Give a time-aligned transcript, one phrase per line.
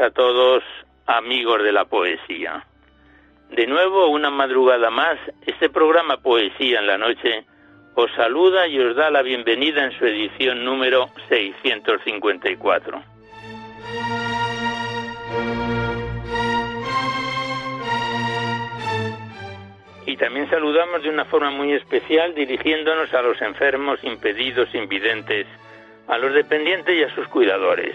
[0.00, 0.62] A todos,
[1.06, 2.64] amigos de la poesía.
[3.50, 7.44] De nuevo, una madrugada más, este programa Poesía en la Noche
[7.94, 13.02] os saluda y os da la bienvenida en su edición número 654.
[20.06, 25.46] Y también saludamos de una forma muy especial dirigiéndonos a los enfermos, impedidos, invidentes,
[26.08, 27.94] a los dependientes y a sus cuidadores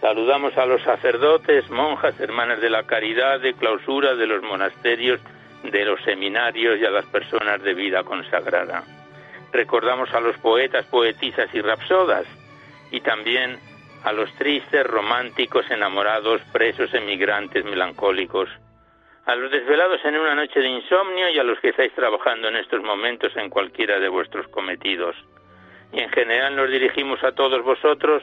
[0.00, 5.20] Saludamos a los sacerdotes, monjas, hermanas de la caridad, de clausura, de los monasterios,
[5.64, 8.84] de los seminarios y a las personas de vida consagrada.
[9.52, 12.26] Recordamos a los poetas, poetisas y rapsodas
[12.92, 13.58] y también
[14.04, 18.48] a los tristes, románticos, enamorados, presos, emigrantes, melancólicos,
[19.26, 22.56] a los desvelados en una noche de insomnio y a los que estáis trabajando en
[22.56, 25.16] estos momentos en cualquiera de vuestros cometidos.
[25.92, 28.22] Y en general nos dirigimos a todos vosotros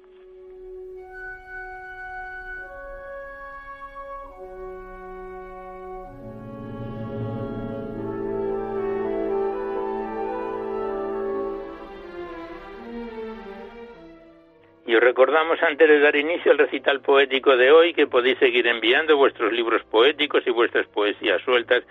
[14.91, 18.67] Y os recordamos antes de dar inicio al recital poético de hoy que podéis seguir
[18.67, 21.85] enviando vuestros libros poéticos y vuestras poesías sueltas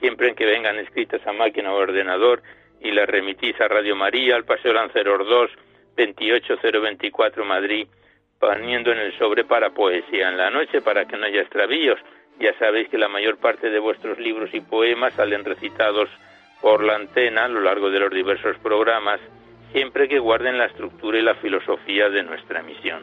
[0.00, 2.42] siempre en que vengan escritas a máquina o ordenador
[2.80, 5.50] y las remitís a Radio María, al Paseo Lanceros 2,
[5.96, 7.86] 28024 Madrid,
[8.40, 12.00] poniendo en el sobre para poesía en la noche para que no haya extravíos.
[12.40, 16.10] Ya sabéis que la mayor parte de vuestros libros y poemas salen recitados
[16.60, 19.20] por la antena a lo largo de los diversos programas
[19.72, 23.02] siempre que guarden la estructura y la filosofía de nuestra misión.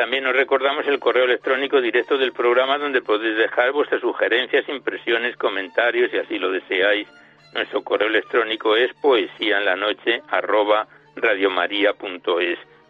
[0.00, 5.36] También os recordamos el correo electrónico directo del programa donde podéis dejar vuestras sugerencias, impresiones,
[5.36, 7.06] comentarios, si así lo deseáis.
[7.52, 10.22] Nuestro correo electrónico es poesía en la noche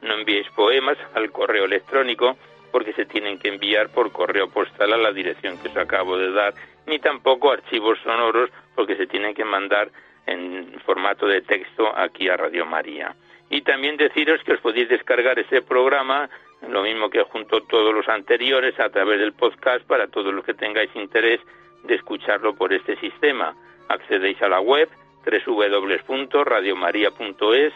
[0.03, 2.37] No enviéis poemas al correo electrónico
[2.71, 6.31] porque se tienen que enviar por correo postal a la dirección que os acabo de
[6.31, 6.55] dar
[6.87, 9.91] ni tampoco archivos sonoros porque se tienen que mandar
[10.27, 13.15] en formato de texto aquí a Radio María.
[13.49, 16.29] Y también deciros que os podéis descargar ese programa,
[16.69, 20.55] lo mismo que junto todos los anteriores, a través del podcast para todos los que
[20.55, 21.41] tengáis interés
[21.85, 23.55] de escucharlo por este sistema.
[23.89, 24.89] Accedéis a la web
[25.25, 27.73] www.radiomaria.es,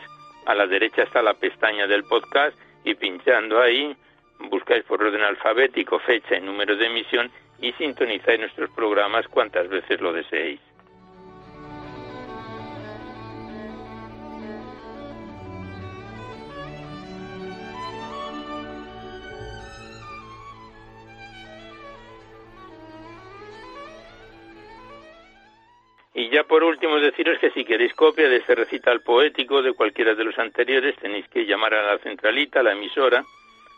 [0.47, 3.95] a la derecha está la pestaña del podcast y pinchando ahí
[4.51, 7.31] buscáis por orden alfabético fecha y número de emisión
[7.65, 10.61] y sintonizáis nuestros programas cuantas veces lo deseéis.
[26.17, 30.15] Y ya por último deciros que si queréis copia de este recital poético de cualquiera
[30.15, 33.25] de los anteriores tenéis que llamar a la centralita, a la emisora,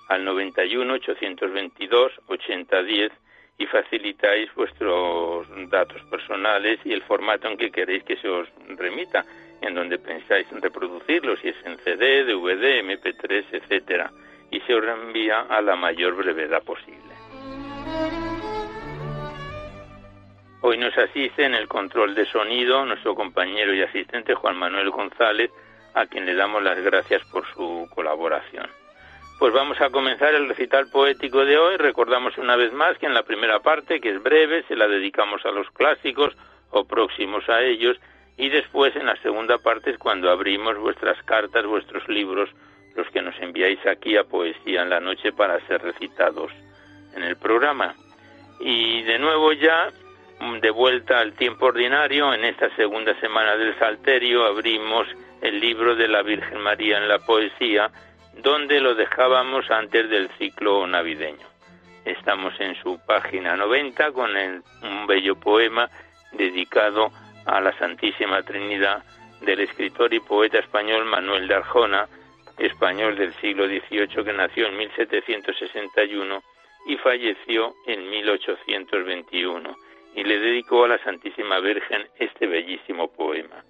[0.08, 3.12] al 91 822 8010
[3.58, 9.24] y facilitáis vuestros datos personales y el formato en que queréis que se os remita,
[9.62, 14.10] en donde pensáis en reproducirlo, si es en CD, DVD, MP3, etcétera,
[14.50, 17.14] y se os reenvía a la mayor brevedad posible.
[20.60, 25.50] Hoy nos asiste en el control de sonido nuestro compañero y asistente Juan Manuel González,
[25.94, 28.68] a quien le damos las gracias por su colaboración.
[29.38, 31.76] Pues vamos a comenzar el recital poético de hoy.
[31.76, 35.44] Recordamos una vez más que en la primera parte, que es breve, se la dedicamos
[35.44, 36.34] a los clásicos
[36.70, 37.98] o próximos a ellos,
[38.38, 42.48] y después en la segunda parte es cuando abrimos vuestras cartas, vuestros libros,
[42.94, 46.50] los que nos enviáis aquí a Poesía en la Noche para ser recitados
[47.14, 47.94] en el programa.
[48.58, 49.92] Y de nuevo ya,
[50.62, 55.06] de vuelta al tiempo ordinario, en esta segunda semana del Salterio abrimos
[55.42, 57.90] el libro de la Virgen María en la poesía,
[58.36, 61.46] donde lo dejábamos antes del ciclo navideño.
[62.04, 64.30] Estamos en su página 90 con
[64.82, 65.90] un bello poema
[66.32, 67.10] dedicado
[67.46, 69.02] a la Santísima Trinidad
[69.40, 72.08] del escritor y poeta español Manuel de Arjona,
[72.58, 76.42] español del siglo XVIII que nació en 1761
[76.86, 79.76] y falleció en 1821,
[80.14, 83.64] y le dedicó a la Santísima Virgen este bellísimo poema.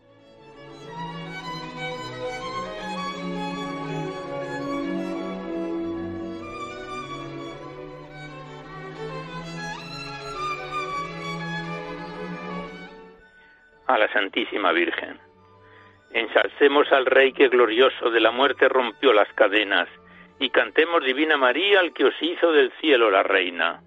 [13.86, 15.18] A la Santísima Virgen.
[16.12, 19.88] Ensalcemos al Rey que glorioso de la muerte rompió las cadenas,
[20.38, 23.80] y cantemos Divina María al que os hizo del cielo la reina.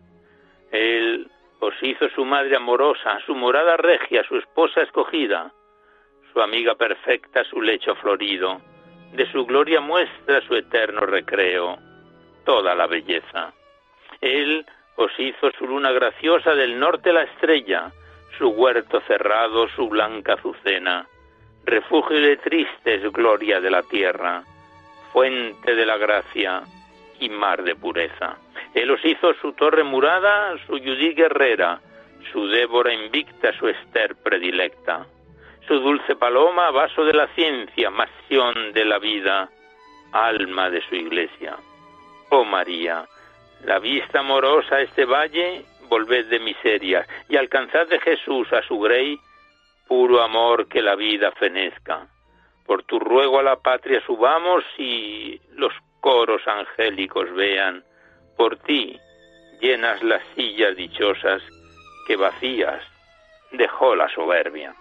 [0.72, 1.30] Él
[1.60, 5.52] os hizo su madre amorosa, su morada regia, su esposa escogida,
[6.34, 8.62] su amiga perfecta, su lecho florido,
[9.14, 11.78] de su gloria muestra su eterno recreo,
[12.46, 13.54] toda la belleza.
[14.22, 17.92] Él os hizo su luna graciosa del norte la estrella,
[18.38, 21.08] su huerto cerrado, su blanca azucena,
[21.66, 24.44] refugio de tristes gloria de la tierra,
[25.12, 26.64] fuente de la gracia
[27.20, 28.38] y mar de pureza.
[28.74, 31.82] Él os hizo su torre murada, su Judí guerrera,
[32.32, 35.06] su Débora invicta, su Esther predilecta,
[35.68, 39.50] su dulce paloma, vaso de la ciencia, masión de la vida,
[40.12, 41.58] alma de su iglesia.
[42.30, 43.06] Oh María,
[43.66, 48.80] la vista amorosa a este valle, volved de miseria, y alcanzad de Jesús a su
[48.80, 49.20] grey
[49.88, 52.08] puro amor que la vida fenezca.
[52.66, 57.84] Por tu ruego a la patria subamos y los coros angélicos vean.
[58.38, 58.98] Por ti
[59.60, 61.42] llenas las sillas dichosas
[62.08, 62.82] que vacías
[63.52, 64.76] dejó la soberbia.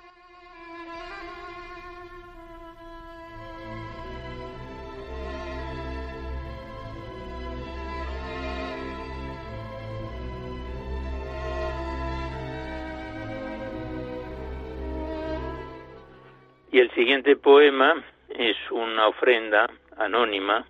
[16.79, 20.65] Y el siguiente poema es una ofrenda anónima,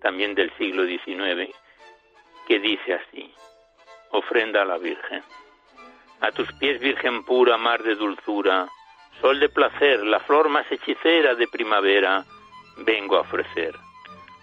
[0.00, 1.48] también del siglo XIX,
[2.48, 3.32] que dice así,
[4.10, 5.22] ofrenda a la Virgen.
[6.22, 8.66] A tus pies, Virgen pura, mar de dulzura,
[9.20, 12.24] sol de placer, la flor más hechicera de primavera,
[12.78, 13.76] vengo a ofrecer.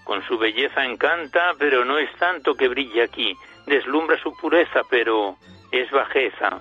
[0.05, 3.35] Con su belleza encanta, pero no es tanto que brille aquí,
[3.67, 5.35] deslumbra su pureza, pero
[5.73, 6.57] es bajeza,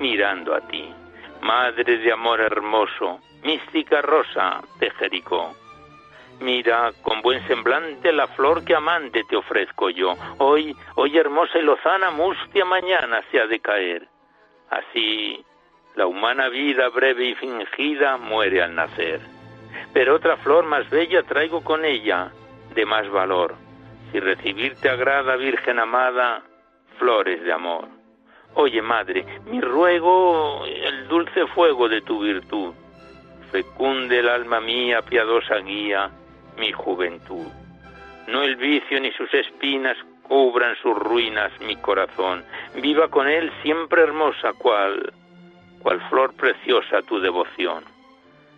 [0.00, 0.92] mirando a ti.
[1.40, 5.54] Madre de amor hermoso, mística rosa de Jericó.
[6.40, 10.16] Mira, con buen semblante la flor que amante te ofrezco yo.
[10.38, 14.08] Hoy, hoy hermosa y lozana, mustia mañana se ha de caer.
[14.70, 15.44] Así,
[15.94, 19.20] la humana vida breve y fingida muere al nacer.
[19.92, 22.32] Pero otra flor más bella traigo con ella,
[22.74, 23.54] de más valor.
[24.10, 26.42] Si recibirte agrada, Virgen amada,
[26.98, 27.88] flores de amor.
[28.54, 32.74] Oye, madre, mi ruego el dulce fuego de tu virtud
[33.54, 36.10] fecunde el alma mía, piadosa guía,
[36.58, 37.46] mi juventud.
[38.26, 42.44] No el vicio ni sus espinas cubran sus ruinas mi corazón.
[42.74, 45.12] Viva con él siempre hermosa cual,
[45.84, 47.84] cual flor preciosa tu devoción.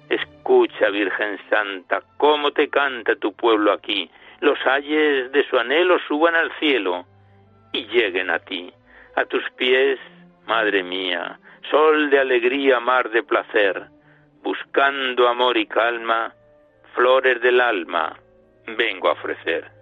[0.09, 4.11] Escucha, Virgen Santa, cómo te canta tu pueblo aquí.
[4.41, 7.05] Los ayes de su anhelo suban al cielo
[7.75, 8.73] y lleguen a ti.
[9.15, 9.99] A tus pies,
[10.47, 11.39] Madre mía,
[11.71, 13.91] sol de alegría, mar de placer
[14.47, 16.33] buscando amor y calma,
[16.95, 18.17] flores del alma,
[18.77, 19.73] vengo a ofrecer.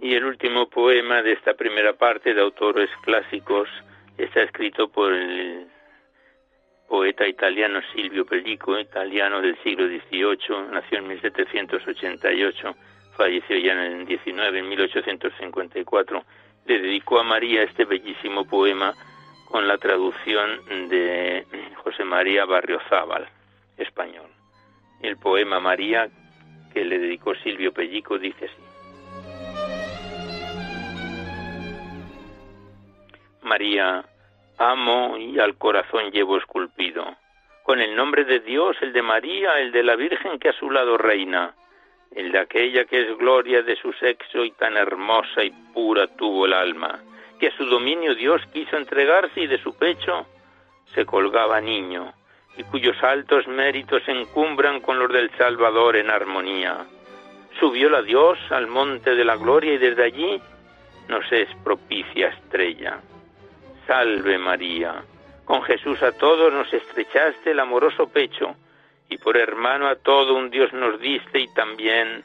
[0.00, 3.68] Y el último poema de esta primera parte de autores clásicos
[4.16, 5.75] está escrito por el
[6.88, 12.76] poeta italiano Silvio Pellico, italiano del siglo XVIII, nació en 1788,
[13.16, 16.24] falleció ya en el 19, en 1854,
[16.66, 18.94] le dedicó a María este bellísimo poema
[19.46, 23.28] con la traducción de José María Barriozábal,
[23.76, 24.28] español.
[25.02, 26.08] El poema María
[26.72, 28.66] que le dedicó Silvio Pellico dice así.
[33.42, 34.04] María,
[34.58, 37.16] amo y al corazón llevo esculpido,
[37.62, 40.70] con el nombre de Dios, el de María, el de la Virgen que a su
[40.70, 41.54] lado reina,
[42.14, 46.46] el de aquella que es gloria de su sexo y tan hermosa y pura tuvo
[46.46, 47.00] el alma,
[47.38, 50.26] que a su dominio Dios quiso entregarse y de su pecho
[50.94, 52.12] se colgaba niño,
[52.56, 56.86] y cuyos altos méritos se encumbran con los del Salvador en armonía.
[57.60, 60.40] Subió la Dios al monte de la gloria y desde allí
[61.08, 63.00] nos es propicia estrella.
[63.86, 65.04] Salve María,
[65.44, 68.56] con Jesús a todos nos estrechaste el amoroso pecho,
[69.08, 72.24] y por hermano a todo un Dios nos diste y también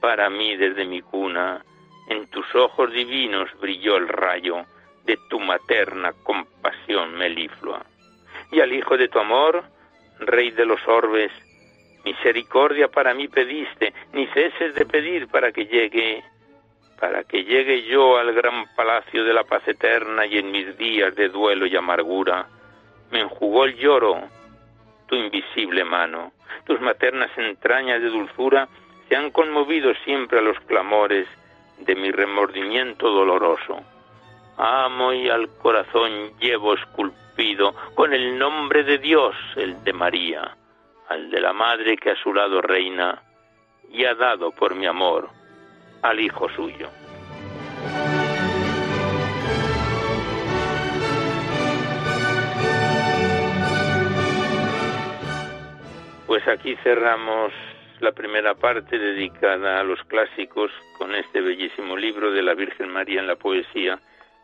[0.00, 1.64] para mí desde mi cuna,
[2.08, 4.64] en tus ojos divinos brilló el rayo
[5.04, 7.84] de tu materna compasión meliflua.
[8.52, 9.64] Y al Hijo de tu amor,
[10.20, 11.32] Rey de los orbes,
[12.04, 16.22] misericordia para mí pediste, ni ceses de pedir para que llegue,
[17.00, 21.14] para que llegue yo al gran palacio de la paz eterna y en mis días
[21.16, 22.46] de duelo y amargura,
[23.10, 24.28] me enjugó el lloro
[25.06, 26.32] tu invisible mano.
[26.66, 28.68] Tus maternas entrañas de dulzura
[29.08, 31.26] se han conmovido siempre a los clamores
[31.78, 33.80] de mi remordimiento doloroso.
[34.58, 40.54] Amo y al corazón llevo esculpido con el nombre de Dios, el de María,
[41.08, 43.22] al de la madre que a su lado reina
[43.90, 45.39] y ha dado por mi amor
[46.02, 46.88] al Hijo suyo.
[56.26, 57.52] Pues aquí cerramos
[58.00, 63.20] la primera parte dedicada a los clásicos con este bellísimo libro de la Virgen María
[63.20, 63.98] en la poesía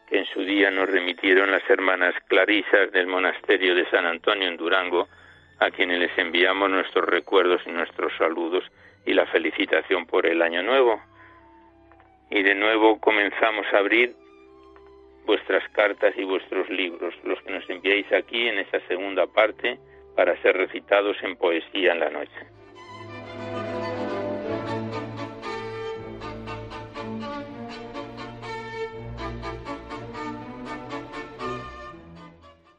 [0.08, 4.56] que en su día nos remitieron las hermanas Clarisas del monasterio de San Antonio en
[4.56, 5.08] Durango,
[5.58, 8.64] a quienes les enviamos nuestros recuerdos y nuestros saludos
[9.04, 11.00] y la felicitación por el año nuevo.
[12.30, 14.14] Y de nuevo comenzamos a abrir
[15.26, 19.78] vuestras cartas y vuestros libros, los que nos enviáis aquí en esta segunda parte
[20.14, 22.56] para ser recitados en poesía en la noche.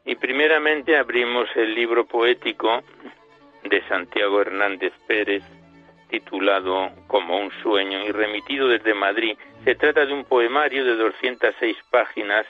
[0.04, 2.82] Y primeramente abrimos el libro poético
[3.64, 5.44] de Santiago Hernández Pérez,
[6.08, 9.36] titulado Como un sueño y remitido desde Madrid.
[9.64, 12.46] Se trata de un poemario de 206 páginas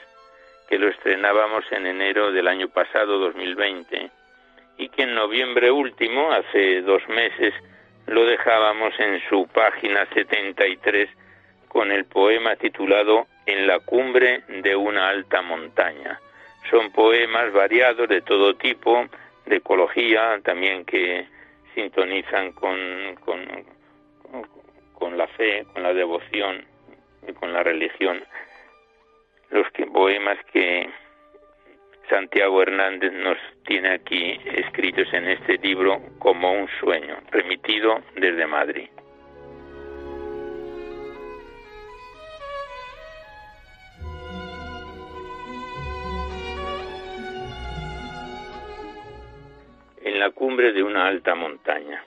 [0.69, 4.11] que lo estrenábamos en enero del año pasado, 2020,
[4.77, 7.53] y que en noviembre último, hace dos meses,
[8.05, 11.09] lo dejábamos en su página 73
[11.67, 16.19] con el poema titulado En la cumbre de una alta montaña.
[16.69, 19.07] Son poemas variados de todo tipo,
[19.45, 21.27] de ecología, también que
[21.79, 22.77] sintonizan con,
[23.23, 23.39] con,
[24.93, 26.65] con la fe, con la devoción
[27.27, 28.23] y con la religión.
[29.49, 30.89] Los que, poemas que
[32.09, 38.89] Santiago Hernández nos tiene aquí escritos en este libro como un sueño, remitido desde Madrid.
[50.03, 52.03] En la cumbre de una alta montaña.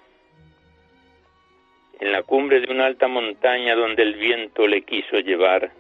[2.01, 5.71] En la cumbre de una alta montaña donde el viento le quiso llevar,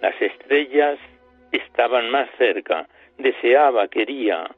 [0.00, 0.98] las estrellas
[1.50, 2.86] estaban más cerca
[3.18, 4.50] deseaba, quería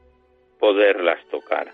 [0.59, 1.71] poderlas tocar.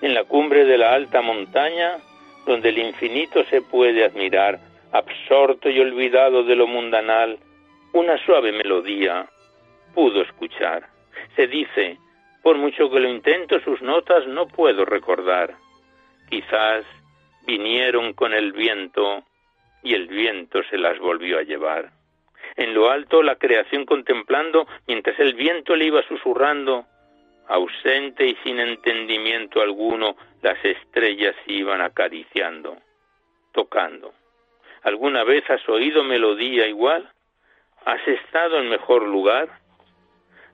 [0.00, 1.98] En la cumbre de la alta montaña,
[2.46, 4.58] donde el infinito se puede admirar,
[4.92, 7.38] absorto y olvidado de lo mundanal,
[7.92, 9.26] una suave melodía
[9.94, 10.86] pudo escuchar.
[11.34, 11.98] Se dice,
[12.46, 15.56] por mucho que lo intento, sus notas no puedo recordar.
[16.30, 16.84] Quizás
[17.44, 19.24] vinieron con el viento
[19.82, 21.90] y el viento se las volvió a llevar
[22.54, 26.86] en lo alto la creación contemplando, mientras el viento le iba susurrando,
[27.48, 32.76] ausente y sin entendimiento alguno, las estrellas iban acariciando,
[33.50, 34.14] tocando.
[34.84, 37.10] ¿Alguna vez has oído melodía igual?
[37.84, 39.65] ¿Has estado en mejor lugar?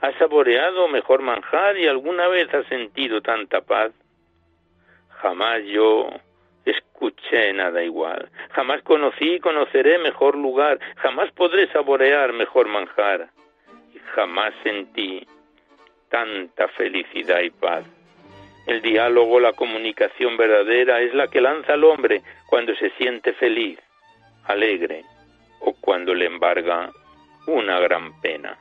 [0.02, 3.92] ¿Has saboreado mejor manjar y alguna vez has sentido tanta paz?
[5.20, 6.08] Jamás yo
[6.64, 8.28] escuché nada igual.
[8.50, 13.28] Jamás conocí y conoceré mejor lugar, jamás podré saborear mejor manjar.
[13.94, 15.24] Y jamás sentí
[16.08, 17.84] tanta felicidad y paz.
[18.66, 23.78] El diálogo, la comunicación verdadera es la que lanza al hombre cuando se siente feliz,
[24.46, 25.04] alegre
[25.60, 26.90] o cuando le embarga
[27.46, 28.58] una gran pena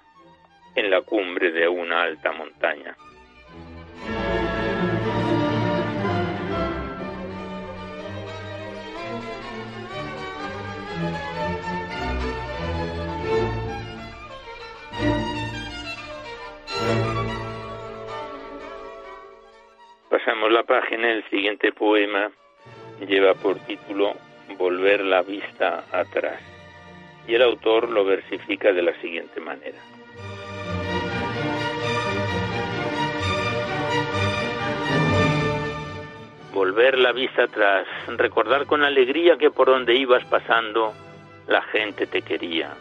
[0.75, 2.95] en la cumbre de una alta montaña.
[20.09, 22.31] Pasamos la página, el siguiente poema
[23.07, 24.13] lleva por título
[24.57, 26.41] Volver la vista atrás
[27.27, 29.79] y el autor lo versifica de la siguiente manera.
[36.61, 40.93] Volver la vista atrás, recordar con alegría que por donde ibas pasando
[41.47, 42.75] la gente te quería,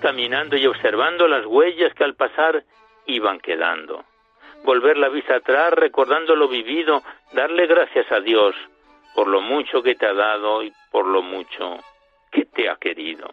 [0.00, 2.64] caminando y observando las huellas que al pasar
[3.06, 4.04] iban quedando.
[4.64, 7.00] Volver la vista atrás, recordando lo vivido,
[7.32, 8.56] darle gracias a Dios
[9.14, 11.78] por lo mucho que te ha dado y por lo mucho
[12.32, 13.32] que te ha querido.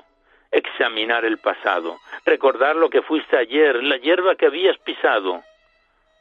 [0.52, 5.42] Examinar el pasado, recordar lo que fuiste ayer, la hierba que habías pisado,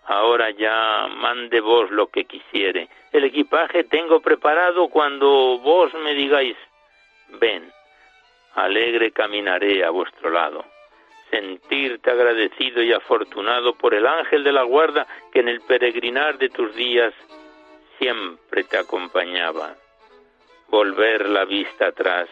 [0.08, 2.88] Ahora ya mande vos lo que quisiere.
[3.12, 6.56] El equipaje tengo preparado cuando vos me digáis,
[7.38, 7.70] ven,
[8.54, 10.64] alegre caminaré a vuestro lado.
[11.30, 16.48] Sentirte agradecido y afortunado por el ángel de la guarda que en el peregrinar de
[16.48, 17.12] tus días
[17.98, 19.74] siempre te acompañaba.
[20.68, 22.30] Volver la vista atrás,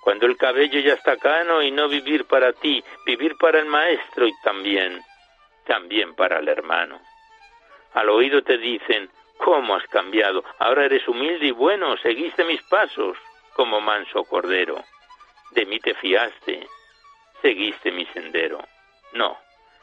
[0.00, 4.28] cuando el cabello ya está cano y no vivir para ti, vivir para el maestro
[4.28, 5.00] y también,
[5.66, 7.00] también para el hermano.
[7.96, 10.44] Al oído te dicen, ¿cómo has cambiado?
[10.58, 13.16] Ahora eres humilde y bueno, seguiste mis pasos
[13.54, 14.84] como manso cordero.
[15.52, 16.66] De mí te fiaste,
[17.40, 18.62] seguiste mi sendero.
[19.14, 19.38] No,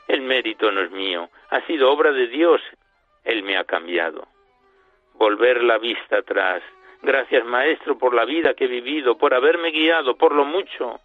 [0.07, 2.61] el mérito no es mío, ha sido obra de Dios,
[3.23, 4.27] Él me ha cambiado.
[5.15, 6.61] Volver la vista atrás.
[7.01, 10.99] Gracias, Maestro, por la vida que he vivido, por haberme guiado, por lo mucho,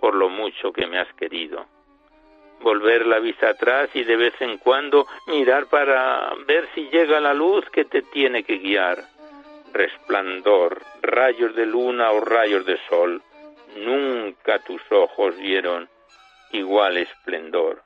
[0.00, 1.64] por lo mucho que me has querido
[2.60, 7.34] volver la vista atrás y de vez en cuando mirar para ver si llega la
[7.34, 9.04] luz que te tiene que guiar.
[9.72, 13.22] Resplandor, rayos de luna o rayos de sol,
[13.76, 15.88] nunca tus ojos vieron
[16.52, 17.82] igual esplendor.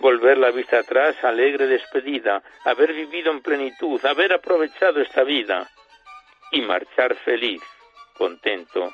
[0.00, 5.68] Volver la vista atrás, alegre despedida, haber vivido en plenitud, haber aprovechado esta vida
[6.52, 7.62] y marchar feliz,
[8.16, 8.90] contento,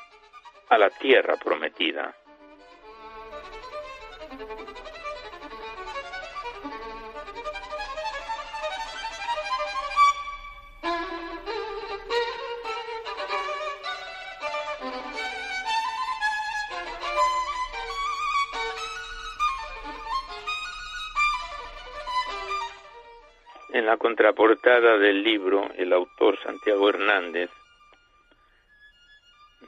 [0.69, 2.13] a la tierra prometida.
[23.87, 27.49] En la contraportada del libro, el autor Santiago Hernández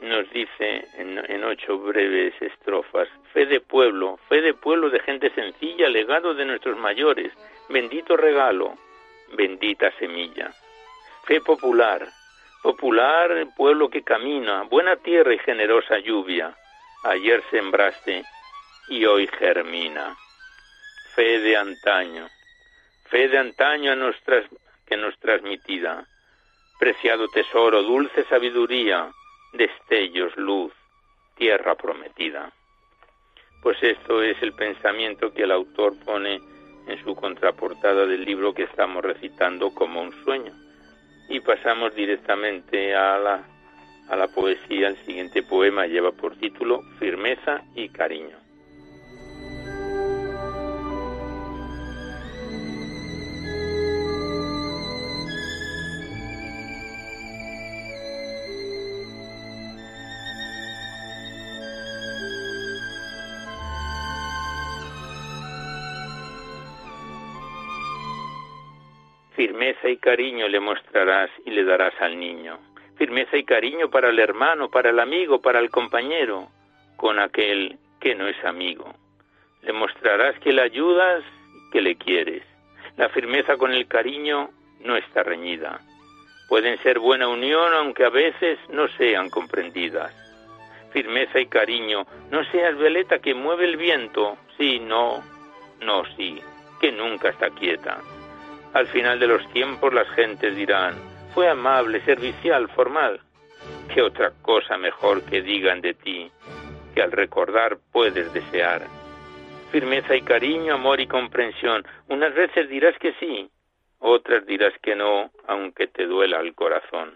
[0.01, 5.88] nos dice en, ocho breves estrofas, fe de pueblo, fe de pueblo de gente sencilla,
[5.88, 7.32] legado de nuestros mayores,
[7.69, 8.77] bendito regalo,
[9.38, 10.51] bendita semilla.
[11.23, 12.05] Fe popular,
[12.62, 16.53] popular pueblo que camina, buena tierra y generosa lluvia,
[17.05, 18.25] ayer sembraste
[18.89, 20.13] y hoy germina.
[21.15, 22.27] Fe de antaño,
[23.10, 23.93] fe de antaño
[24.86, 26.06] que nos transmitida,
[26.80, 29.12] preciado tesoro, dulce sabiduría,
[29.54, 30.72] destellos, luz,
[31.36, 32.52] tierra prometida.
[33.62, 36.39] Pues esto es el pensamiento que el autor pone
[36.88, 40.54] en su contraportada del libro que estamos recitando como un sueño.
[41.28, 43.43] Y pasamos directamente a la,
[44.10, 44.88] a la poesía.
[44.88, 48.38] El siguiente poema lleva por título Firmeza y Cariño.
[69.69, 72.58] Firmeza y cariño le mostrarás y le darás al niño.
[72.97, 76.47] Firmeza y cariño para el hermano, para el amigo, para el compañero,
[76.97, 78.91] con aquel que no es amigo.
[79.62, 82.41] Le mostrarás que le ayudas y que le quieres.
[82.97, 85.82] La firmeza con el cariño no está reñida.
[86.47, 90.12] Pueden ser buena unión aunque a veces no sean comprendidas.
[90.91, 95.23] Firmeza y cariño, no seas veleta que mueve el viento, sí, no,
[95.82, 96.41] no, sí,
[96.82, 97.99] que nunca está quieta.
[98.73, 100.95] Al final de los tiempos las gentes dirán,
[101.34, 103.19] fue amable, servicial, formal.
[103.93, 106.32] ¿Qué otra cosa mejor que digan de ti,
[106.93, 108.84] que al recordar puedes desear?
[109.71, 111.84] Firmeza y cariño, amor y comprensión.
[112.08, 113.49] Unas veces dirás que sí,
[113.99, 117.15] otras dirás que no, aunque te duela el corazón.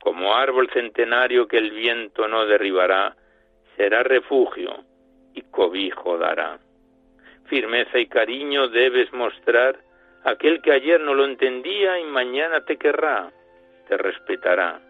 [0.00, 3.16] Como árbol centenario que el viento no derribará,
[3.76, 4.84] será refugio
[5.32, 6.58] y cobijo dará.
[7.46, 9.85] Firmeza y cariño debes mostrar
[10.26, 13.30] Aquel que ayer no lo entendía y mañana te querrá,
[13.86, 14.80] te respetará.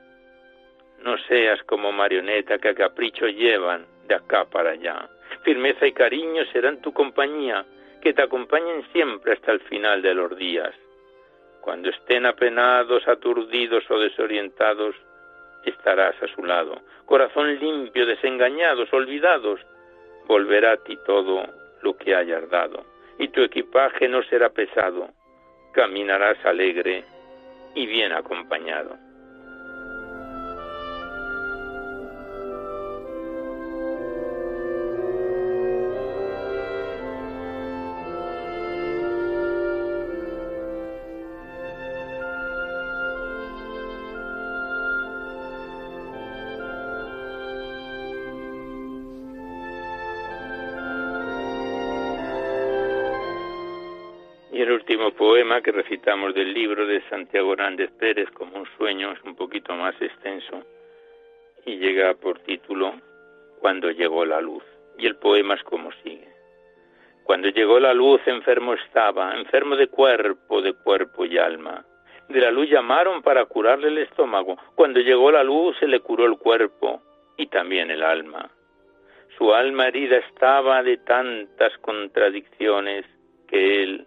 [1.05, 5.11] No seas como marioneta que a capricho llevan de acá para allá.
[5.43, 7.67] Firmeza y cariño serán tu compañía,
[8.01, 10.73] que te acompañen siempre hasta el final de los días.
[11.61, 14.97] Cuando estén apenados, aturdidos o desorientados,
[15.67, 16.81] estarás a su lado.
[17.05, 19.61] Corazón limpio, desengañados, olvidados,
[20.27, 21.45] volverá a ti todo
[21.83, 22.87] lo que hayas dado.
[23.19, 25.11] Y tu equipaje no será pesado,
[25.77, 27.05] caminarás alegre
[27.75, 29.06] y bien acompañado.
[55.61, 59.95] Que recitamos del libro de Santiago Hernández Pérez como un sueño es un poquito más
[60.01, 60.65] extenso
[61.65, 62.95] y llega por título
[63.61, 64.63] Cuando llegó la luz.
[64.99, 66.29] Y el poema es como sigue.
[67.25, 71.85] Cuando llegó la luz enfermo estaba, enfermo de cuerpo, de cuerpo y alma.
[72.29, 74.57] De la luz llamaron para curarle el estómago.
[74.75, 77.03] Cuando llegó la luz se le curó el cuerpo
[77.37, 78.49] y también el alma.
[79.37, 83.05] Su alma herida estaba de tantas contradicciones
[83.49, 84.07] que él,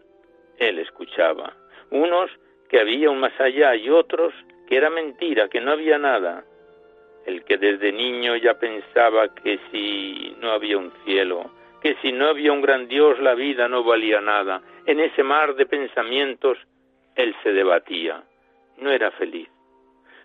[0.60, 1.54] él escuchaba.
[1.90, 2.30] Unos
[2.70, 4.34] que había un más allá y otros
[4.68, 6.44] que era mentira, que no había nada.
[7.26, 11.50] El que desde niño ya pensaba que si no había un cielo,
[11.82, 14.62] que si no había un gran Dios la vida no valía nada.
[14.86, 16.58] En ese mar de pensamientos
[17.16, 18.24] él se debatía.
[18.78, 19.50] No era feliz.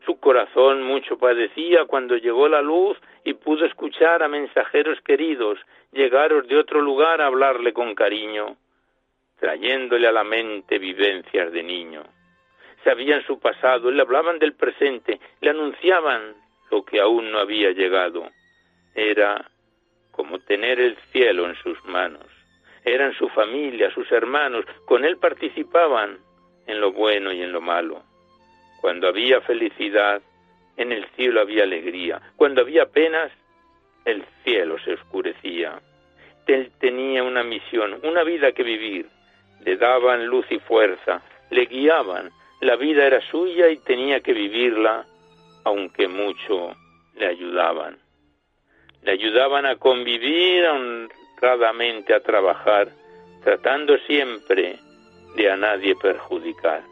[0.04, 5.58] Su corazón mucho padecía cuando llegó la luz y pudo escuchar a mensajeros queridos
[5.92, 8.56] llegaros de otro lugar a hablarle con cariño,
[9.44, 12.02] trayéndole a la mente vivencias de niño.
[12.82, 16.34] Sabían su pasado, le hablaban del presente, le anunciaban
[16.70, 18.26] lo que aún no había llegado.
[18.94, 19.44] Era
[20.12, 22.24] como tener el cielo en sus manos.
[22.86, 26.20] Eran su familia, sus hermanos, con él participaban
[26.66, 28.02] en lo bueno y en lo malo.
[28.80, 30.22] Cuando había felicidad,
[30.78, 32.18] en el cielo había alegría.
[32.36, 33.30] Cuando había penas,
[34.06, 35.82] el cielo se oscurecía.
[36.46, 39.06] Él tenía una misión, una vida que vivir.
[39.64, 42.30] Le daban luz y fuerza, le guiaban.
[42.60, 45.06] La vida era suya y tenía que vivirla,
[45.64, 46.74] aunque mucho
[47.14, 47.98] le ayudaban.
[49.02, 52.88] Le ayudaban a convivir honradamente, a trabajar,
[53.42, 54.78] tratando siempre
[55.36, 56.82] de a nadie perjudicar.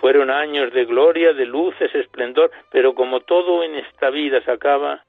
[0.00, 5.04] Fueron años de gloria, de luces, esplendor, pero como todo en esta vida se acaba,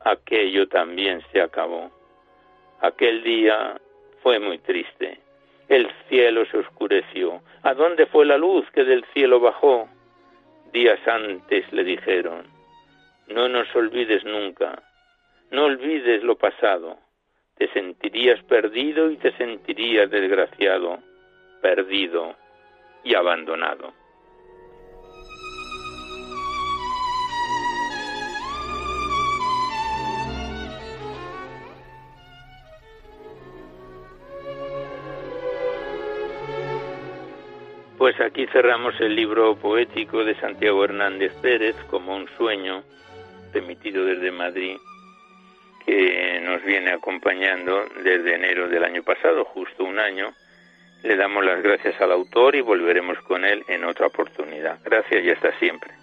[0.00, 1.90] aquello también se acabó.
[2.80, 3.80] Aquel día
[4.22, 5.20] fue muy triste.
[5.72, 7.40] El cielo se oscureció.
[7.62, 9.88] ¿A dónde fue la luz que del cielo bajó?
[10.70, 12.44] Días antes le dijeron,
[13.28, 14.82] no nos olvides nunca,
[15.50, 16.98] no olvides lo pasado.
[17.56, 20.98] Te sentirías perdido y te sentirías desgraciado,
[21.62, 22.36] perdido
[23.02, 23.94] y abandonado.
[38.02, 42.82] Pues aquí cerramos el libro poético de Santiago Hernández Pérez como un sueño,
[43.54, 44.76] remitido desde Madrid,
[45.86, 50.34] que nos viene acompañando desde enero del año pasado, justo un año.
[51.04, 54.80] Le damos las gracias al autor y volveremos con él en otra oportunidad.
[54.82, 56.01] Gracias y hasta siempre.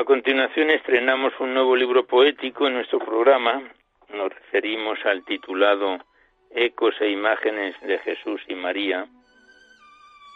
[0.00, 3.62] A continuación estrenamos un nuevo libro poético en nuestro programa.
[4.08, 5.98] Nos referimos al titulado
[6.50, 9.04] Ecos e Imágenes de Jesús y María,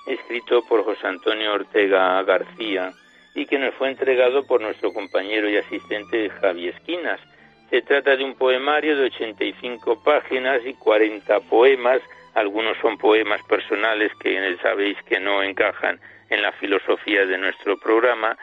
[0.07, 2.93] escrito por José Antonio Ortega García
[3.35, 7.21] y que nos fue entregado por nuestro compañero y asistente Javi Esquinas.
[7.71, 12.03] Se trata de un poemario de 85 páginas y 40 poemas.
[12.35, 15.99] Algunos son poemas personales que sabéis que no encajan
[16.29, 18.37] en la filosofía de nuestro programa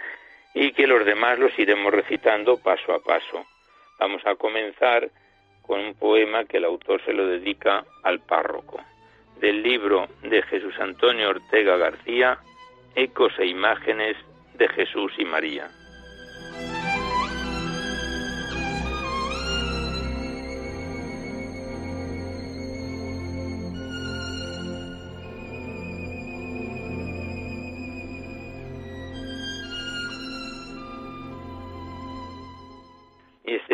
[0.54, 3.46] y que los demás los iremos recitando paso a paso.
[4.00, 5.10] Vamos a comenzar
[5.62, 8.82] con un poema que el autor se lo dedica al párroco,
[9.40, 12.40] del libro de Jesús Antonio Ortega García,
[12.96, 14.18] Ecos e Imágenes
[14.56, 15.70] de Jesús y María.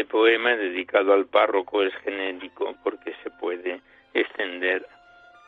[0.07, 3.81] Poema dedicado al párroco es genérico porque se puede
[4.13, 4.85] extender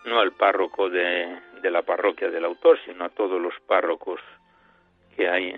[0.05, 4.21] no al párroco de, la parroquia del autor, sino a todos los párrocos
[5.15, 5.49] que hay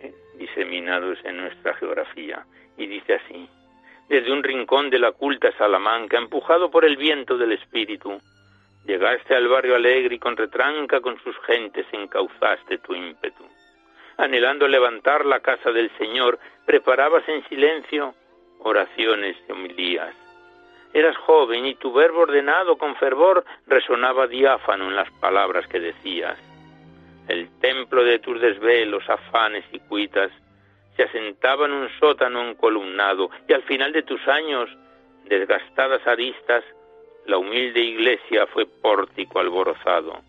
[0.00, 2.44] eh, diseminados en nuestra geografía.
[2.76, 3.48] Y dice así,
[4.08, 8.20] desde un rincón de la culta Salamanca, empujado por el viento del espíritu,
[8.86, 13.44] llegaste al barrio alegre y con retranca con sus gentes encauzaste tu ímpetu
[14.20, 18.14] anhelando levantar la casa del Señor, preparabas en silencio
[18.60, 20.14] oraciones y homilías.
[20.92, 26.36] Eras joven y tu verbo ordenado con fervor resonaba diáfano en las palabras que decías.
[27.28, 30.32] El templo de tus desvelos, afanes y cuitas
[30.96, 34.68] se asentaba en un sótano encolumnado y al final de tus años,
[35.26, 36.64] desgastadas aristas,
[37.26, 40.20] la humilde iglesia fue pórtico alborozado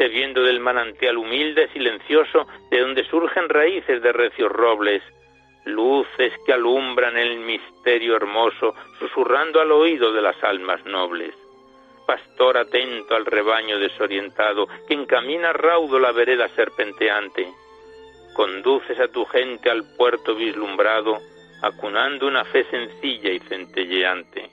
[0.00, 5.02] bebiendo del manantial humilde, silencioso, de donde surgen raíces de recios robles,
[5.64, 11.34] luces que alumbran el misterio hermoso, susurrando al oído de las almas nobles.
[12.06, 17.46] Pastor atento al rebaño desorientado, que encamina raudo la vereda serpenteante.
[18.34, 21.18] Conduces a tu gente al puerto vislumbrado,
[21.62, 24.50] acunando una fe sencilla y centelleante.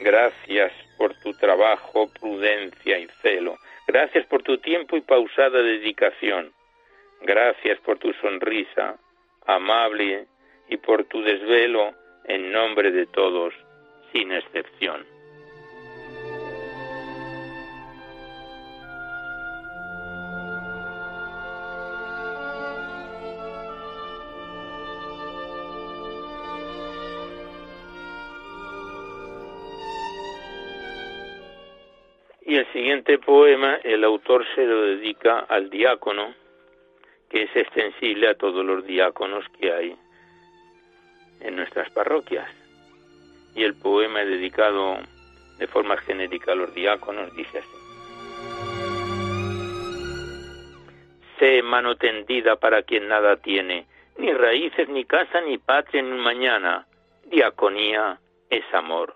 [0.00, 3.56] Gracias por tu trabajo, prudencia y celo.
[3.86, 6.52] Gracias por tu tiempo y pausada dedicación.
[7.22, 8.96] Gracias por tu sonrisa,
[9.48, 10.26] amable,
[10.68, 13.54] y por tu desvelo en nombre de todos,
[14.12, 15.04] sin excepción.
[32.42, 36.34] Y el siguiente poema el autor se lo dedica al diácono,
[37.28, 39.96] que es extensible a todos los diáconos que hay
[41.40, 42.48] en nuestras parroquias.
[43.54, 44.98] Y el poema dedicado
[45.58, 47.68] de forma genérica a los diáconos dice así.
[51.38, 53.86] Sé mano tendida para quien nada tiene,
[54.16, 56.86] ni raíces, ni casa, ni patria, ni mañana.
[57.24, 58.18] Diaconía
[58.50, 59.14] es amor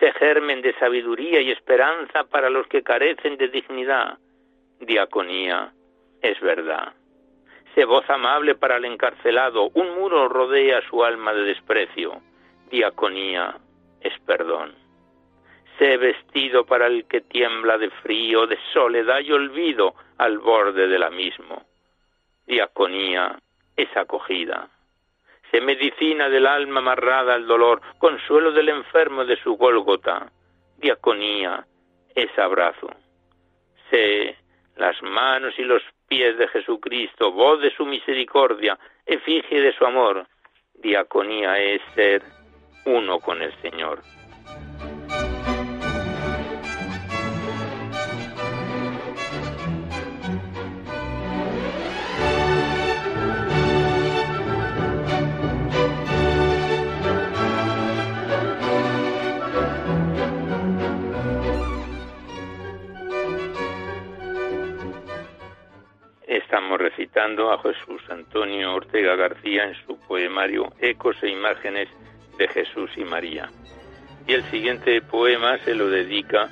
[0.00, 4.18] se germen de sabiduría y esperanza para los que carecen de dignidad.
[4.80, 5.72] Diaconía
[6.22, 6.94] es verdad.
[7.74, 12.20] Se voz amable para el encarcelado, un muro rodea su alma de desprecio.
[12.70, 13.56] Diaconía
[14.00, 14.74] es perdón.
[15.78, 21.02] Sé vestido para el que tiembla de frío, de soledad y olvido al borde del
[21.02, 21.64] abismo.
[22.46, 23.38] Diaconía
[23.76, 24.68] es acogida
[25.50, 30.30] se medicina del alma amarrada al dolor, consuelo del enfermo de su Gólgota,
[30.76, 31.66] diaconía,
[32.14, 32.88] es abrazo.
[33.90, 34.36] Sé
[34.76, 40.26] las manos y los pies de Jesucristo, voz de su misericordia, efigie de su amor,
[40.74, 42.22] diaconía es ser
[42.84, 44.02] uno con el Señor.
[67.20, 71.86] A Jesús Antonio Ortega García en su poemario Ecos e Imágenes
[72.38, 73.50] de Jesús y María.
[74.26, 76.48] Y el siguiente poema se lo dedica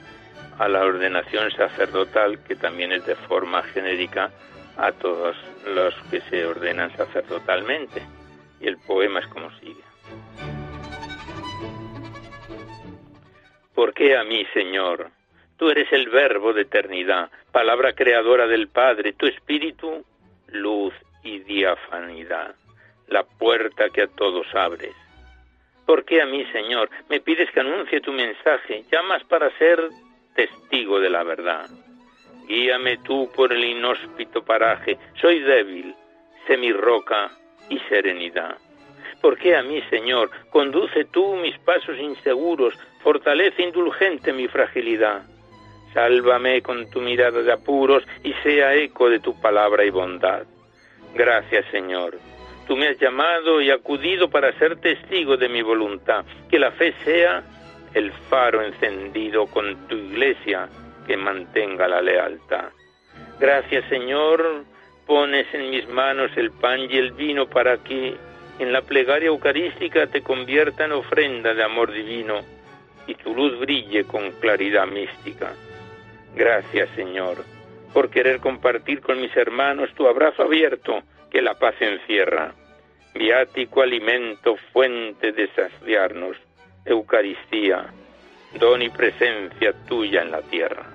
[0.58, 4.30] a la ordenación sacerdotal, que también es de forma genérica
[4.76, 8.02] a todos los que se ordenan sacerdotalmente.
[8.60, 9.82] Y el poema es como sigue.
[13.74, 15.12] ¿Por qué a mí, Señor?
[15.56, 20.04] Tú eres el verbo de eternidad, palabra creadora del Padre, tu espíritu,
[20.52, 22.54] luz y diafanidad,
[23.08, 24.94] la puerta que a todos abres.
[25.86, 28.84] ¿Por qué a mí, Señor, me pides que anuncie tu mensaje?
[28.92, 29.88] Llamas para ser
[30.34, 31.68] testigo de la verdad.
[32.46, 35.94] Guíame tú por el inhóspito paraje, soy débil,
[36.46, 37.30] sé mi roca
[37.68, 38.56] y serenidad.
[39.20, 45.22] ¿Por qué a mí, Señor, conduce tú mis pasos inseguros, fortalece indulgente mi fragilidad?
[45.92, 50.44] Sálvame con tu mirada de apuros y sea eco de tu palabra y bondad.
[51.14, 52.18] Gracias, Señor.
[52.66, 56.24] Tú me has llamado y acudido para ser testigo de mi voluntad.
[56.50, 57.42] Que la fe sea
[57.94, 60.68] el faro encendido con tu iglesia
[61.06, 62.66] que mantenga la lealtad.
[63.40, 64.64] Gracias, Señor.
[65.06, 68.14] Pones en mis manos el pan y el vino para que
[68.58, 72.40] en la plegaria eucarística te convierta en ofrenda de amor divino
[73.06, 75.54] y tu luz brille con claridad mística.
[76.38, 77.44] Gracias, Señor,
[77.92, 82.54] por querer compartir con mis hermanos tu abrazo abierto que la paz encierra.
[83.12, 86.36] Viático alimento, fuente de saciarnos,
[86.84, 87.86] Eucaristía,
[88.54, 90.86] don y presencia tuya en la tierra.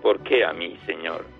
[0.00, 1.33] ¿Por qué a mí, Señor?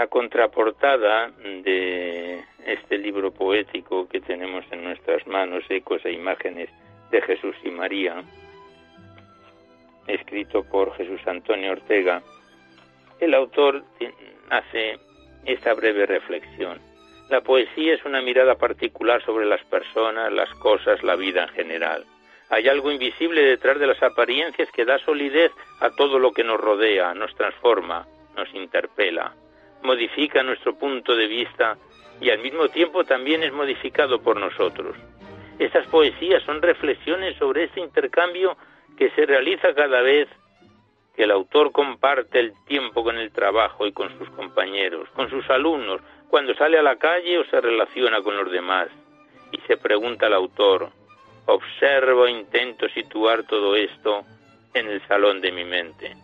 [0.00, 1.30] La contraportada
[1.62, 6.70] de este libro poético que tenemos en nuestras manos, Ecos e Imágenes
[7.10, 8.24] de Jesús y María,
[10.06, 12.22] escrito por Jesús Antonio Ortega,
[13.20, 13.84] el autor
[14.48, 14.98] hace
[15.44, 16.80] esta breve reflexión.
[17.28, 22.06] La poesía es una mirada particular sobre las personas, las cosas, la vida en general.
[22.48, 26.58] Hay algo invisible detrás de las apariencias que da solidez a todo lo que nos
[26.58, 29.34] rodea, nos transforma, nos interpela,
[29.82, 31.76] modifica nuestro punto de vista
[32.20, 34.96] y al mismo tiempo también es modificado por nosotros.
[35.58, 38.56] Estas poesías son reflexiones sobre ese intercambio
[38.96, 40.28] que se realiza cada vez
[41.14, 45.48] que el autor comparte el tiempo con el trabajo y con sus compañeros, con sus
[45.50, 48.88] alumnos, cuando sale a la calle o se relaciona con los demás.
[49.52, 50.90] Y se pregunta al autor,
[51.46, 54.24] observo e intento situar todo esto
[54.74, 56.16] en el salón de mi mente.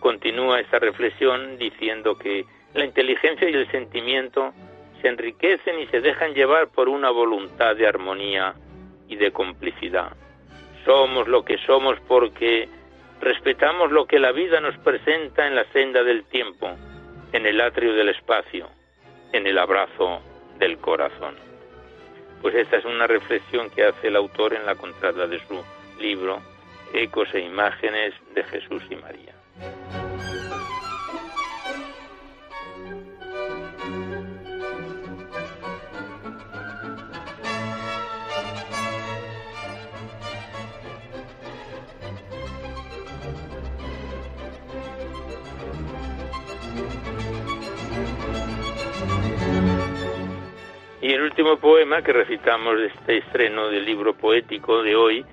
[0.00, 4.52] Continúa esta reflexión diciendo que la inteligencia y el sentimiento
[5.00, 8.54] se enriquecen y se dejan llevar por una voluntad de armonía
[9.08, 10.12] y de complicidad.
[10.84, 12.68] Somos lo que somos porque
[13.20, 16.70] respetamos lo que la vida nos presenta en la senda del tiempo,
[17.32, 18.68] en el atrio del espacio,
[19.32, 20.20] en el abrazo
[20.58, 21.36] del corazón.
[22.42, 25.62] Pues esta es una reflexión que hace el autor en la contrada de su
[26.00, 26.40] libro
[26.92, 29.34] Ecos e Imágenes de Jesús y María.
[51.08, 55.24] Y el último poema que recitamos de este estreno del libro poético de hoy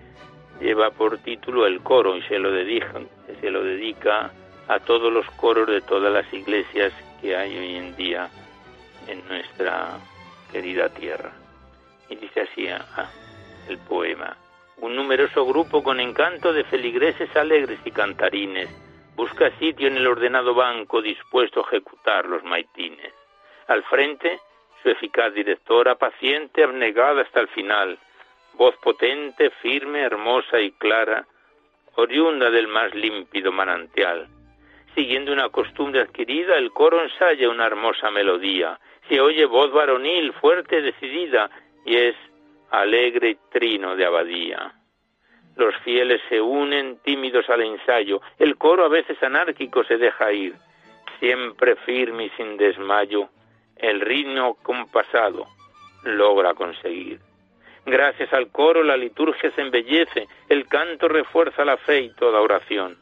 [0.62, 2.94] lleva por título El coro y se lo dedica,
[3.42, 4.32] se lo dedica
[4.70, 8.30] a todos los coros de todas las iglesias que hay hoy en día
[9.10, 10.00] en nuestra
[10.50, 11.34] querida tierra.
[12.08, 13.12] Y dice así ah,
[13.68, 14.38] el poema.
[14.78, 18.70] Un numeroso grupo con encanto de feligreses alegres y cantarines
[19.18, 23.14] busca sitio en el ordenado banco dispuesto a ejecutar los maitines.
[23.68, 24.40] Al frente
[24.90, 27.98] eficaz directora, paciente, abnegada hasta el final,
[28.54, 31.26] voz potente, firme, hermosa y clara,
[31.96, 34.28] oriunda del más límpido manantial.
[34.96, 38.80] Siguiendo una costumbre adquirida, el coro ensaya una hermosa melodía.
[39.10, 41.50] Se oye voz varonil, fuerte, decidida,
[41.86, 42.16] y es
[42.72, 44.74] alegre trino de abadía.
[45.56, 50.56] Los fieles se unen tímidos al ensayo, el coro a veces anárquico se deja ir,
[51.20, 53.30] siempre firme y sin desmayo,
[53.78, 55.48] el ritmo compasado
[56.04, 57.20] logra conseguir.
[57.86, 62.98] Gracias al coro la liturgia se embellece, el canto refuerza la fe y toda oración.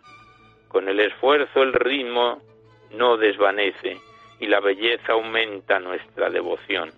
[0.67, 2.41] Con el esfuerzo el ritmo
[2.91, 3.97] no desvanece
[4.39, 6.91] y la belleza aumenta nuestra devoción.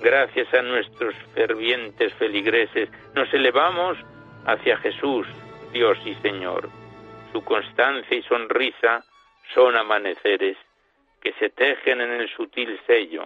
[0.00, 3.98] Gracias a nuestros fervientes feligreses nos elevamos
[4.46, 5.26] hacia Jesús,
[5.72, 6.70] Dios y Señor.
[7.32, 9.04] Su constancia y sonrisa
[9.54, 10.56] son amaneceres
[11.22, 13.24] que se tejen en el sutil sello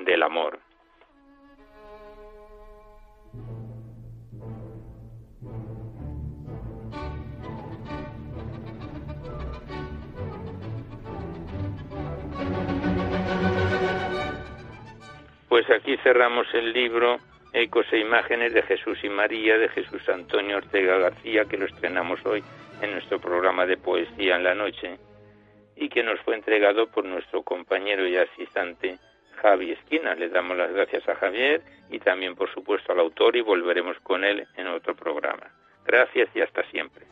[0.00, 0.60] del amor.
[15.48, 17.18] Pues aquí cerramos el libro
[17.52, 22.24] Ecos e Imágenes de Jesús y María de Jesús Antonio Ortega García, que lo estrenamos
[22.24, 22.44] hoy
[22.80, 24.98] en nuestro programa de poesía en la noche
[25.78, 28.98] y que nos fue entregado por nuestro compañero y asistente
[29.36, 30.14] Javi Esquina.
[30.14, 34.24] Le damos las gracias a Javier y también, por supuesto, al autor y volveremos con
[34.24, 35.52] él en otro programa.
[35.84, 37.06] Gracias y hasta siempre.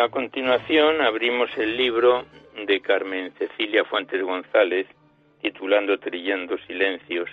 [0.00, 2.24] A continuación abrimos el libro
[2.66, 4.86] de Carmen Cecilia Fuentes González,
[5.42, 7.28] titulando Trillando Silencios,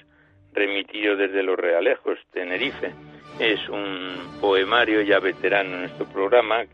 [0.51, 2.91] remitido desde Los Realejos, Tenerife.
[3.39, 6.65] Es un poemario ya veterano en nuestro programa,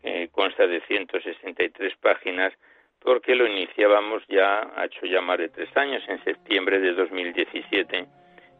[0.00, 2.52] que consta de 163 páginas,
[3.00, 8.06] porque lo iniciábamos ya, ha hecho ya más de tres años, en septiembre de 2017,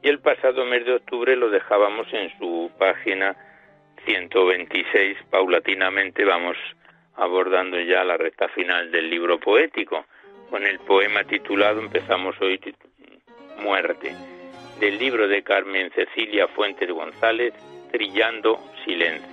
[0.02, 3.36] y el pasado mes de octubre lo dejábamos en su página
[4.04, 6.56] 126, paulatinamente vamos
[7.16, 10.04] abordando ya la recta final del libro poético.
[10.50, 12.60] Con el poema titulado empezamos hoy
[13.58, 14.14] Muerte,
[14.80, 17.54] del libro de Carmen Cecilia Fuentes González,
[17.90, 19.31] Trillando Silencios.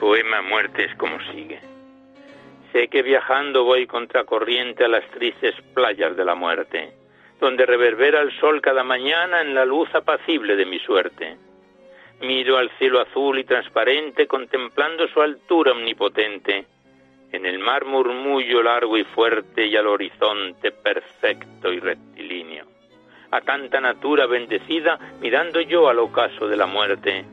[0.00, 1.60] Poema Muerte es como sigue.
[2.72, 6.94] Sé que viajando voy contracorriente a las tristes playas de la muerte,
[7.38, 11.36] donde reverbera el sol cada mañana en la luz apacible de mi suerte.
[12.22, 16.64] Miro al cielo azul y transparente contemplando su altura omnipotente.
[17.32, 22.64] En el mar murmullo largo y fuerte y al horizonte perfecto y rectilíneo.
[23.32, 27.24] A tanta natura bendecida mirando yo al ocaso de la muerte.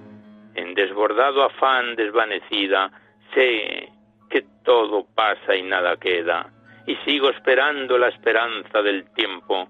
[0.57, 2.89] En desbordado afán desvanecida
[3.35, 3.89] sé
[4.27, 6.51] que todo pasa y nada queda,
[6.87, 9.67] y sigo esperando la esperanza del tiempo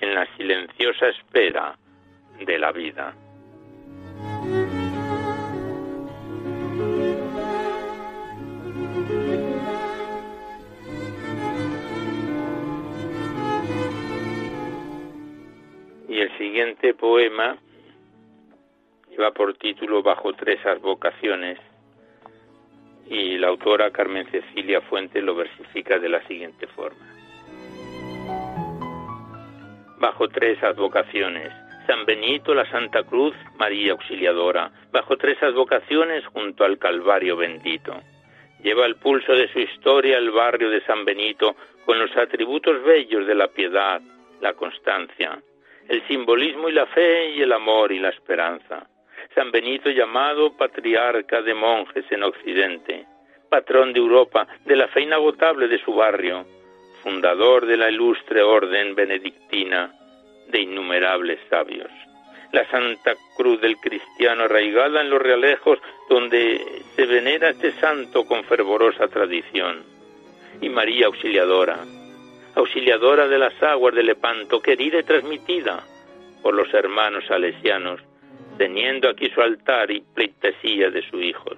[0.00, 1.78] en la silenciosa espera
[2.44, 3.14] de la vida.
[16.08, 17.56] Y el siguiente poema
[19.16, 21.58] lleva por título Bajo tres advocaciones
[23.08, 27.00] y la autora Carmen Cecilia Fuente lo versifica de la siguiente forma.
[29.98, 31.50] Bajo tres advocaciones,
[31.86, 37.94] San Benito, la Santa Cruz, María Auxiliadora, bajo tres advocaciones junto al Calvario bendito.
[38.62, 41.56] Lleva el pulso de su historia el barrio de San Benito
[41.86, 44.02] con los atributos bellos de la piedad,
[44.40, 45.40] la constancia,
[45.88, 48.88] el simbolismo y la fe y el amor y la esperanza.
[49.34, 53.06] San Benito llamado patriarca de monjes en Occidente,
[53.48, 56.46] patrón de Europa, de la fe inagotable de su barrio,
[57.02, 59.92] fundador de la ilustre orden benedictina
[60.48, 61.90] de innumerables sabios.
[62.52, 68.44] La Santa Cruz del Cristiano arraigada en los realejos donde se venera este santo con
[68.44, 69.84] fervorosa tradición.
[70.60, 71.78] Y María Auxiliadora,
[72.54, 75.84] auxiliadora de las aguas de Lepanto, querida y transmitida
[76.42, 78.00] por los hermanos salesianos,
[78.58, 81.50] teniendo aquí su altar y pleitesía de su Hijo.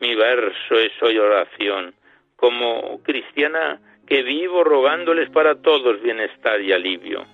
[0.00, 1.94] Mi verso es hoy oración,
[2.36, 7.26] como cristiana que vivo rogándoles para todos bienestar y alivio.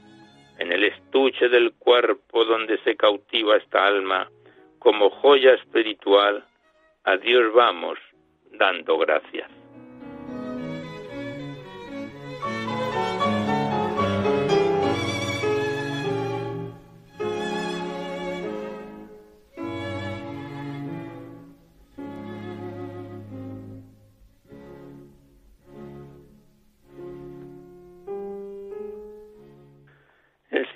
[0.59, 4.31] En el estuche del cuerpo donde se cautiva esta alma,
[4.79, 6.45] como joya espiritual,
[7.05, 7.99] a Dios vamos
[8.53, 9.62] dando gracias.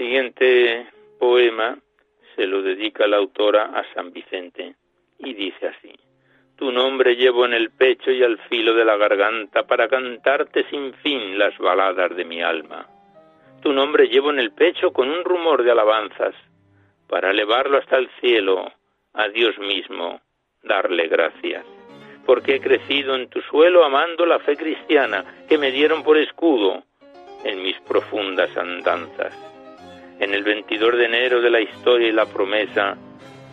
[0.06, 0.86] Siguiente
[1.18, 1.76] poema
[2.36, 4.76] se lo dedica la autora a San Vicente
[5.18, 5.92] y dice así.
[6.56, 10.94] Tu nombre llevo en el pecho y al filo de la garganta para cantarte sin
[10.94, 12.86] fin las baladas de mi alma.
[13.62, 16.36] Tu nombre llevo en el pecho con un rumor de alabanzas
[17.08, 18.70] para elevarlo hasta el cielo,
[19.12, 20.20] a Dios mismo,
[20.62, 21.66] darle gracias.
[22.24, 26.84] Porque he crecido en tu suelo amando la fe cristiana que me dieron por escudo
[27.42, 29.55] en mis profundas andanzas
[30.18, 32.96] en el 22 de enero de la historia y la promesa,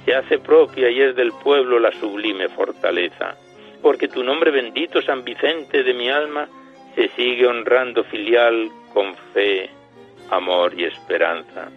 [0.06, 3.36] se hace propia y es del pueblo la sublime fortaleza,
[3.82, 6.48] porque tu nombre bendito, San Vicente de mi alma,
[6.96, 9.70] se sigue honrando filial con fe,
[10.30, 11.70] amor y esperanza.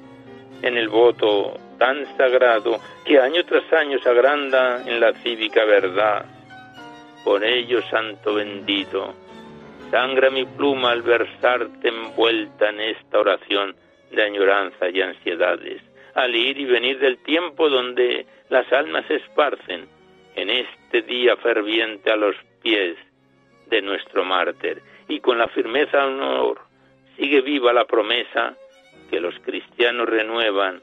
[0.62, 6.24] En el voto tan sagrado que año tras año se agranda en la cívica verdad.
[7.24, 9.14] Por ello, Santo bendito,
[9.90, 13.74] sangra mi pluma al versarte envuelta en esta oración
[14.10, 15.82] de añoranza y ansiedades,
[16.14, 19.88] al ir y venir del tiempo donde las almas se esparcen,
[20.34, 22.96] en este día ferviente a los pies
[23.68, 26.60] de nuestro mártir, y con la firmeza del honor
[27.16, 28.56] sigue viva la promesa
[29.10, 30.82] que los cristianos renuevan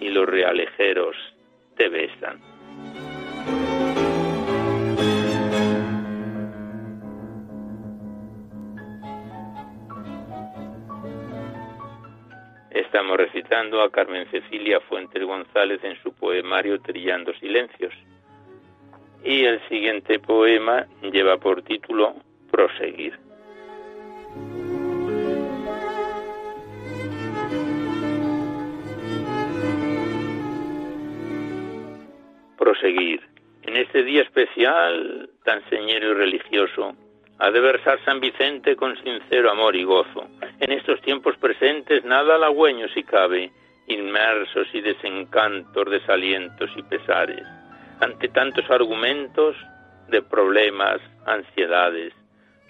[0.00, 1.16] y los realejeros
[1.76, 2.40] te besan.
[12.86, 17.92] Estamos recitando a Carmen Cecilia Fuentes González en su poemario Trillando Silencios.
[19.24, 22.14] Y el siguiente poema lleva por título
[22.48, 23.18] Proseguir.
[32.56, 33.20] Proseguir.
[33.64, 36.94] En este día especial, tan señero y religioso,
[37.40, 40.28] ha de versar San Vicente con sincero amor y gozo.
[40.58, 43.50] En estos tiempos presentes nada halagüeño si cabe,
[43.88, 47.46] inmersos y desencantos, desalientos y pesares.
[48.00, 49.54] Ante tantos argumentos
[50.08, 52.14] de problemas, ansiedades,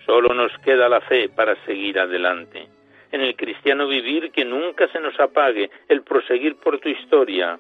[0.05, 2.69] solo nos queda la fe para seguir adelante.
[3.13, 7.59] En el cristiano vivir que nunca se nos apague, el proseguir por tu historia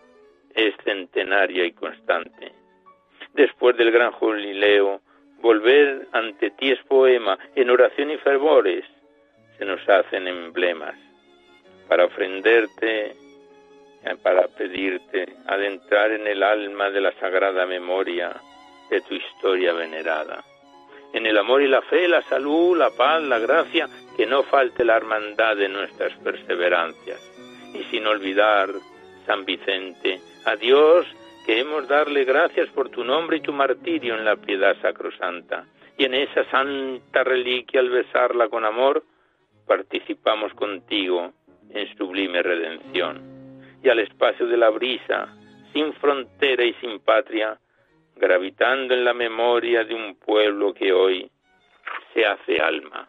[0.54, 2.52] es centenaria y constante.
[3.34, 5.02] después del gran jubileo,
[5.42, 8.82] volver ante ti es poema, en oración y fervores
[9.58, 10.94] se nos hacen emblemas
[11.88, 13.16] para ofrenderte,
[14.22, 18.34] para pedirte adentrar en el alma de la sagrada memoria
[18.90, 20.44] de tu historia venerada.
[21.12, 24.84] En el amor y la fe, la salud, la paz, la gracia, que no falte
[24.84, 27.20] la hermandad de nuestras perseverancias.
[27.74, 28.68] Y sin olvidar,
[29.26, 31.06] San Vicente, a Dios
[31.44, 35.64] queremos darle gracias por tu nombre y tu martirio en la piedad sacrosanta.
[35.96, 39.02] Y en esa santa reliquia, al besarla con amor,
[39.66, 41.32] participamos contigo
[41.70, 43.20] en sublime redención.
[43.82, 45.28] Y al espacio de la brisa,
[45.72, 47.58] sin frontera y sin patria,
[48.16, 51.30] gravitando en la memoria de un pueblo que hoy
[52.14, 53.08] se hace alma.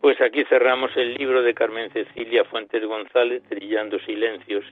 [0.00, 4.64] Pues aquí cerramos el libro de Carmen Cecilia Fuentes González, Trillando Silencios,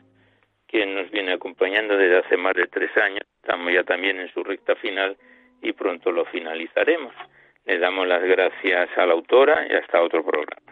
[0.67, 3.23] que nos viene acompañando desde hace más de tres años.
[3.43, 5.17] Estamos ya también en su recta final
[5.63, 7.15] y pronto lo finalizaremos.
[7.65, 10.66] Le damos las gracias a la autora y hasta otro programa.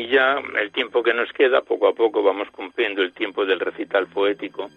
[0.00, 3.60] Y ya el tiempo que nos queda, poco a poco vamos cumpliendo el tiempo del
[3.60, 4.70] recital poético,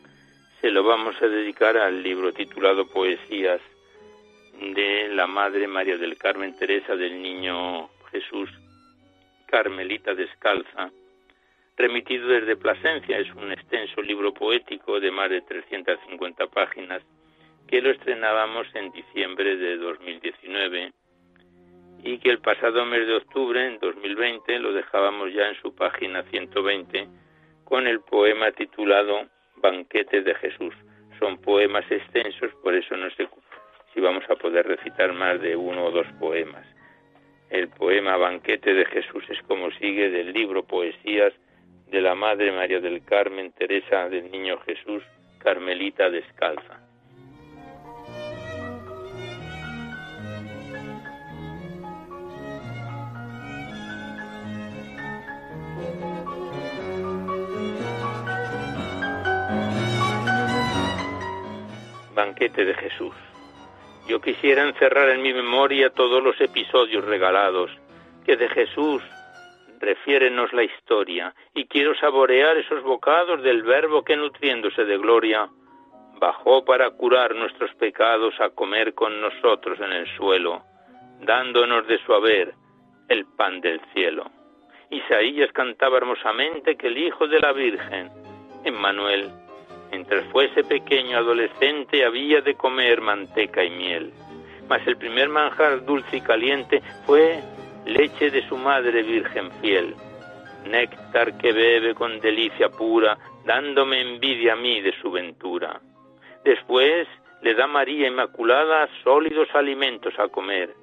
[0.59, 3.61] se lo vamos a dedicar al libro titulado Poesías
[4.59, 8.49] de la Madre María del Carmen Teresa del Niño Jesús
[9.45, 10.91] Carmelita Descalza,
[11.77, 13.17] remitido desde Plasencia.
[13.17, 17.01] Es un extenso libro poético de más de 350 páginas
[17.69, 20.91] que lo estrenábamos en diciembre de 2019
[22.03, 26.23] y que el pasado mes de octubre, en 2020, lo dejábamos ya en su página
[26.23, 27.07] 120
[27.63, 30.73] con el poema titulado Banquete de Jesús.
[31.17, 33.27] Son poemas extensos, por eso no sé
[33.93, 36.67] si vamos a poder recitar más de uno o dos poemas.
[37.49, 41.31] El poema Banquete de Jesús es como sigue del libro Poesías
[41.89, 45.03] de la Madre María del Carmen Teresa del Niño Jesús,
[45.39, 46.82] Carmelita Descalza.
[62.23, 63.15] Banquete de Jesús.
[64.07, 67.69] Yo quisiera encerrar en mi memoria todos los episodios regalados
[68.25, 69.01] que de Jesús
[69.81, 75.49] refiérenos la historia y quiero saborear esos bocados del verbo que nutriéndose de gloria
[76.21, 80.63] bajó para curar nuestros pecados a comer con nosotros en el suelo,
[81.19, 82.53] dándonos de su haber
[83.09, 84.31] el pan del cielo.
[84.89, 88.09] Isaías cantaba hermosamente que el Hijo de la Virgen,
[88.63, 89.29] Emmanuel,
[89.93, 94.11] Mientras fuese pequeño adolescente había de comer manteca y miel.
[94.67, 97.39] Mas el primer manjar dulce y caliente fue
[97.85, 99.93] leche de su madre virgen fiel,
[100.65, 105.79] néctar que bebe con delicia pura, dándome envidia a mí de su ventura.
[106.43, 107.07] Después
[107.43, 110.73] le da María Inmaculada sólidos alimentos a comer,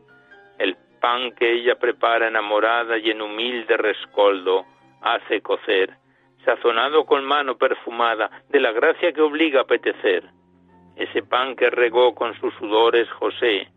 [0.57, 4.67] el pan que ella prepara enamorada y en humilde rescoldo
[5.03, 5.97] hace cocer,
[6.45, 10.25] sazonado con mano perfumada de la gracia que obliga a apetecer,
[10.97, 13.69] ese pan que regó con sus sudores José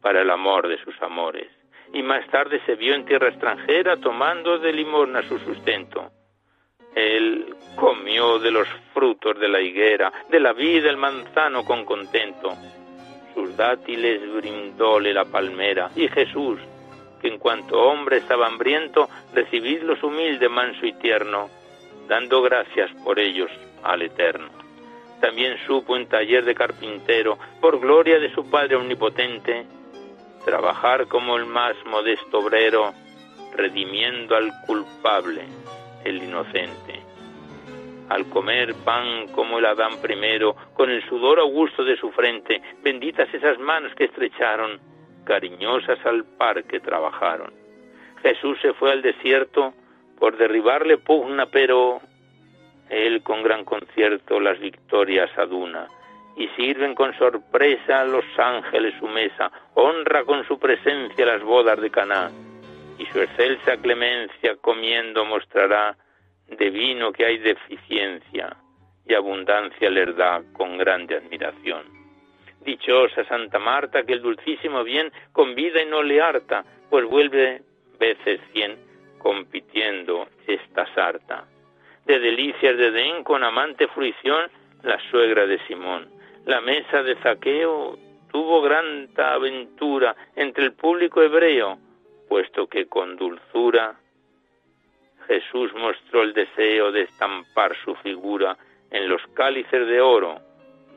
[0.00, 1.48] para el amor de sus amores,
[1.92, 6.10] y más tarde se vio en tierra extranjera tomando de limosna su sustento.
[6.94, 12.52] Él comió de los frutos de la higuera, de la vida el manzano con contento.
[13.34, 16.58] Sus dátiles brindóle la palmera, y Jesús,
[17.20, 21.50] que en cuanto hombre estaba hambriento, recibidlos humilde, manso y tierno,
[22.08, 23.50] dando gracias por ellos
[23.84, 24.48] al Eterno.
[25.20, 29.66] También supo en taller de carpintero, por gloria de su Padre Omnipotente,
[30.44, 32.92] trabajar como el más modesto obrero,
[33.54, 35.42] redimiendo al culpable,
[36.04, 37.02] el inocente.
[38.08, 43.32] Al comer pan como el Adán primero, con el sudor augusto de su frente, benditas
[43.34, 44.80] esas manos que estrecharon,
[45.24, 47.52] cariñosas al par que trabajaron.
[48.22, 49.74] Jesús se fue al desierto
[50.18, 52.00] por derribarle pugna, pero
[52.90, 55.86] él con gran concierto las victorias aduna,
[56.36, 61.90] y sirven con sorpresa los ángeles su mesa, honra con su presencia las bodas de
[61.90, 62.30] Caná,
[62.98, 65.96] y su excelsa clemencia comiendo mostrará
[66.48, 68.56] de vino que hay deficiencia,
[69.06, 71.84] y abundancia les da con grande admiración.
[72.60, 77.62] Dichosa Santa Marta, que el dulcísimo bien convida y no le harta, pues vuelve
[77.98, 78.87] veces cien
[79.18, 81.44] compitiendo esta sarta.
[82.06, 84.50] De delicias de den con amante fruición,
[84.82, 86.08] la suegra de Simón.
[86.46, 87.98] La mesa de zaqueo
[88.30, 91.78] tuvo gran aventura entre el público hebreo,
[92.28, 93.96] puesto que con dulzura
[95.26, 98.56] Jesús mostró el deseo de estampar su figura
[98.90, 100.40] en los cálices de oro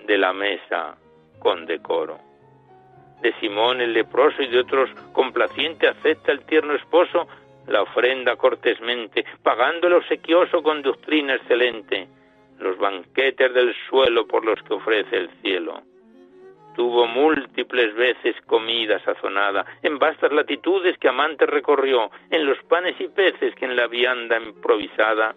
[0.07, 0.95] de la mesa
[1.39, 2.19] con decoro.
[3.21, 7.27] De Simón el leproso y de otros complaciente acepta el tierno esposo
[7.71, 12.07] la ofrenda cortésmente, pagando el obsequioso con doctrina excelente,
[12.59, 15.81] los banquetes del suelo por los que ofrece el cielo.
[16.75, 23.07] Tuvo múltiples veces comida sazonada, en vastas latitudes que amante recorrió, en los panes y
[23.09, 25.35] peces que en la vianda improvisada,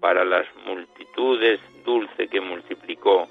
[0.00, 3.28] para las multitudes dulce que multiplicó,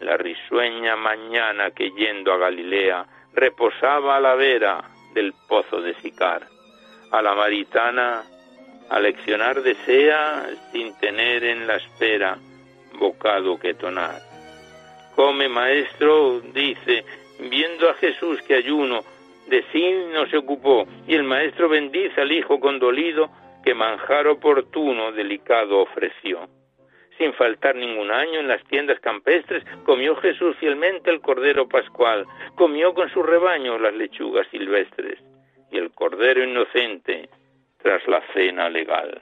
[0.00, 6.55] la risueña mañana que yendo a Galilea reposaba a la vera del pozo de Sicar.
[7.12, 8.24] A la maritana
[8.90, 12.38] aleccionar desea sin tener en la espera
[12.98, 14.20] bocado que tonar.
[15.14, 17.04] Come, maestro, dice,
[17.38, 19.04] viendo a Jesús que ayuno,
[19.48, 23.30] de sí no se ocupó, y el maestro bendice al hijo condolido
[23.64, 26.48] que manjar oportuno, delicado ofreció.
[27.18, 32.26] Sin faltar ningún año en las tiendas campestres, comió Jesús fielmente el cordero pascual,
[32.56, 35.18] comió con su rebaño las lechugas silvestres
[35.70, 37.28] y el cordero inocente
[37.78, 39.20] tras la cena legal.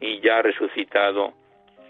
[0.00, 1.34] Y ya resucitado,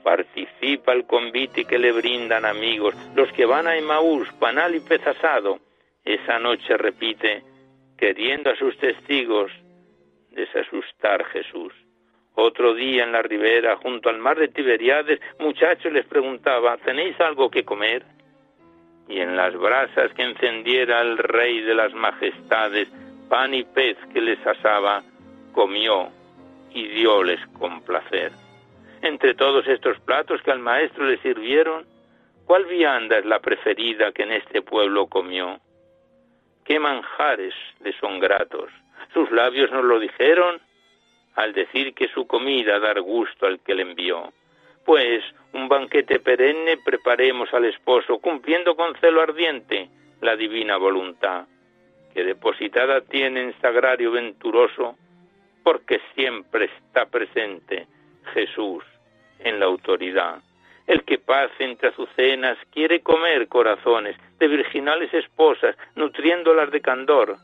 [0.03, 5.05] participa el convite que le brindan amigos, los que van a Emaús, panal y pez
[5.07, 5.59] asado.
[6.05, 7.43] Esa noche repite,
[7.97, 9.51] queriendo a sus testigos
[10.31, 11.73] desasustar Jesús.
[12.35, 17.49] Otro día en la ribera, junto al mar de Tiberiades, muchachos les preguntaba, ¿tenéis algo
[17.49, 18.05] que comer?
[19.09, 22.89] Y en las brasas que encendiera el rey de las majestades,
[23.29, 25.03] pan y pez que les asaba,
[25.53, 26.09] comió
[26.73, 28.33] y dióles con placer.
[29.03, 31.85] Entre todos estos platos que al maestro le sirvieron,
[32.47, 35.61] ¿cuál vianda es la preferida que en este pueblo comió?
[36.65, 38.71] ¿Qué manjares le son gratos?
[39.13, 40.61] ¿Sus labios nos lo dijeron?
[41.35, 44.33] al decir que su comida dar gusto al que le envió.
[44.85, 49.89] Pues un banquete perenne preparemos al esposo, cumpliendo con celo ardiente
[50.21, 51.47] la divina voluntad,
[52.13, 54.97] que depositada tiene en sagrario venturoso,
[55.63, 57.87] porque siempre está presente
[58.35, 58.85] Jesús
[59.39, 60.43] en la autoridad.
[60.87, 67.39] El que paz entre azucenas quiere comer corazones de virginales esposas, nutriéndolas de candor,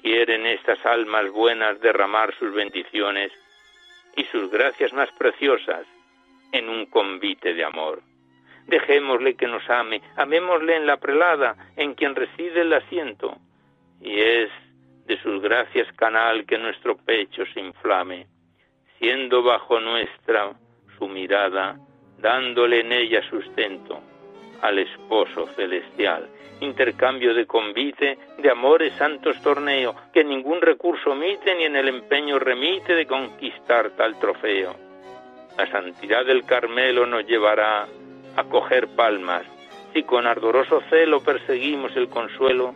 [0.00, 3.32] quieren estas almas buenas derramar sus bendiciones
[4.16, 5.86] y sus gracias más preciosas
[6.52, 8.02] en un convite de amor.
[8.66, 13.36] Dejémosle que nos ame, amémosle en la prelada, en quien reside el asiento,
[14.00, 14.50] y es
[15.06, 18.26] de sus gracias canal que nuestro pecho se inflame,
[18.98, 20.52] siendo bajo nuestra
[20.98, 21.78] su mirada,
[22.18, 24.00] dándole en ella sustento
[24.62, 26.28] al esposo celestial
[26.60, 32.38] intercambio de convite, de amores santos torneo, que ningún recurso omite ni en el empeño
[32.38, 34.89] remite de conquistar tal trofeo.
[35.60, 37.86] La santidad del Carmelo nos llevará
[38.34, 39.42] a coger palmas,
[39.92, 42.74] si con ardoroso celo perseguimos el consuelo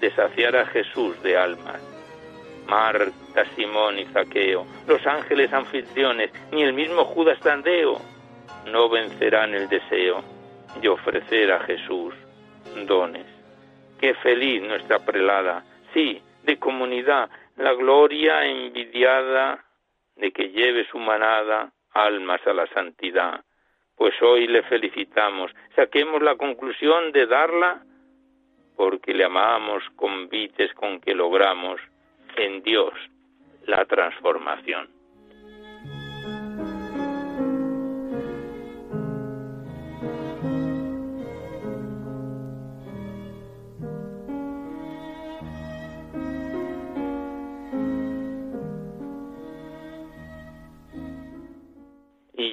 [0.00, 1.80] de saciar a Jesús de almas.
[2.66, 8.00] Marta, Simón y Zaqueo, los ángeles anfitriones, ni el mismo Judas Tandeo,
[8.66, 10.24] no vencerán el deseo
[10.82, 12.12] de ofrecer a Jesús
[12.88, 13.26] dones.
[14.00, 15.62] Qué feliz nuestra prelada,
[15.94, 19.64] sí, de comunidad, la gloria envidiada
[20.16, 23.44] de que lleve su manada almas a la santidad.
[23.96, 27.82] Pues hoy le felicitamos, saquemos la conclusión de darla
[28.76, 31.80] porque le amamos convites con que logramos
[32.36, 32.94] en Dios
[33.66, 34.99] la transformación.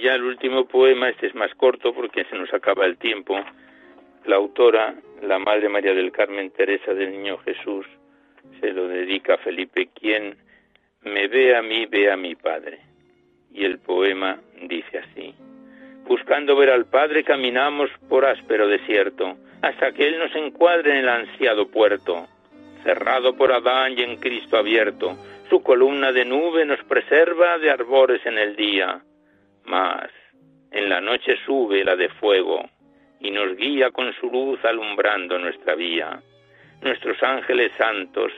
[0.07, 3.37] Ya el último poema, este es más corto porque se nos acaba el tiempo.
[4.25, 7.85] La autora, la Madre María del Carmen Teresa del Niño Jesús,
[8.61, 10.37] se lo dedica a Felipe, quien
[11.01, 12.79] me ve a mí, ve a mi Padre.
[13.53, 15.35] Y el poema dice así.
[16.05, 21.09] Buscando ver al Padre caminamos por áspero desierto, hasta que Él nos encuadre en el
[21.09, 22.27] ansiado puerto,
[22.83, 25.17] cerrado por Adán y en Cristo abierto.
[25.49, 29.01] Su columna de nube nos preserva de arbores en el día
[29.67, 30.09] mas
[30.71, 32.65] en la noche sube la de fuego
[33.19, 36.21] y nos guía con su luz alumbrando nuestra vía.
[36.81, 38.31] Nuestros ángeles santos,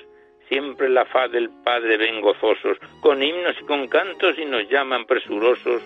[0.48, 5.06] siempre la faz del Padre ven gozosos, con himnos y con cantos y nos llaman
[5.06, 5.84] presurosos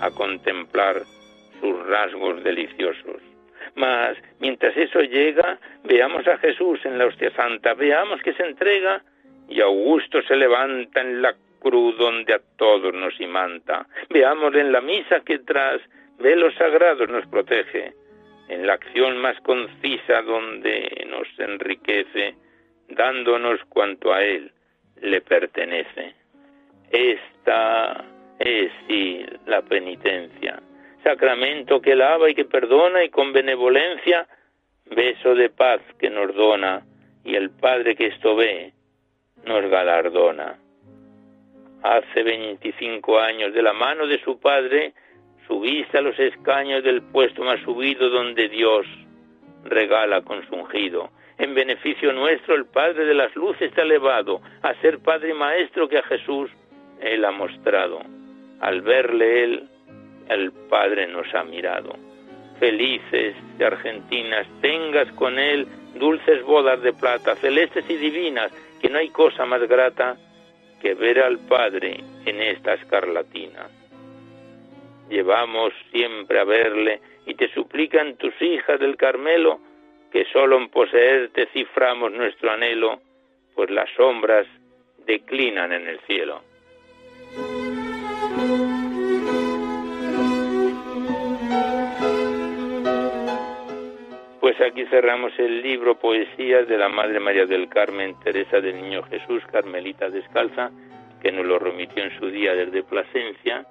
[0.00, 1.02] a contemplar
[1.60, 3.22] sus rasgos deliciosos.
[3.74, 9.02] Mas mientras eso llega, veamos a Jesús en la hostia santa, veamos que se entrega
[9.48, 13.86] y Augusto se levanta en la cruz donde a todos nos imanta.
[14.10, 15.80] Veamos en la misa que tras
[16.18, 17.92] velos sagrados nos protege,
[18.48, 22.34] en la acción más concisa donde nos enriquece,
[22.88, 24.50] dándonos cuanto a Él
[25.00, 26.14] le pertenece.
[26.90, 28.04] Esta
[28.38, 30.60] es sí la penitencia,
[31.02, 34.26] sacramento que lava y que perdona y con benevolencia,
[34.86, 36.82] beso de paz que nos dona
[37.24, 38.72] y el Padre que esto ve
[39.44, 40.58] nos galardona.
[41.82, 44.94] Hace veinticinco años, de la mano de su Padre,
[45.46, 48.86] subiste a los escaños del puesto más subido donde Dios
[49.64, 51.10] regala con su ungido.
[51.38, 55.88] En beneficio nuestro el Padre de las luces está elevado a ser Padre y Maestro
[55.88, 56.50] que a Jesús
[57.00, 58.00] Él ha mostrado.
[58.60, 59.68] Al verle Él,
[60.28, 61.96] el Padre nos ha mirado.
[62.58, 68.50] Felices de Argentinas, tengas con Él dulces bodas de plata, celestes y divinas,
[68.80, 70.16] que no hay cosa más grata
[70.80, 73.68] que ver al Padre en esta escarlatina.
[75.08, 79.60] Llevamos siempre a verle y te suplican tus hijas del Carmelo
[80.12, 83.00] que solo en poseerte ciframos nuestro anhelo,
[83.54, 84.46] pues las sombras
[85.06, 86.42] declinan en el cielo.
[94.58, 99.04] Pues aquí cerramos el libro Poesías de la Madre María del Carmen Teresa del Niño
[99.04, 100.72] Jesús, Carmelita Descalza,
[101.22, 103.64] que nos lo remitió en su día desde Plasencia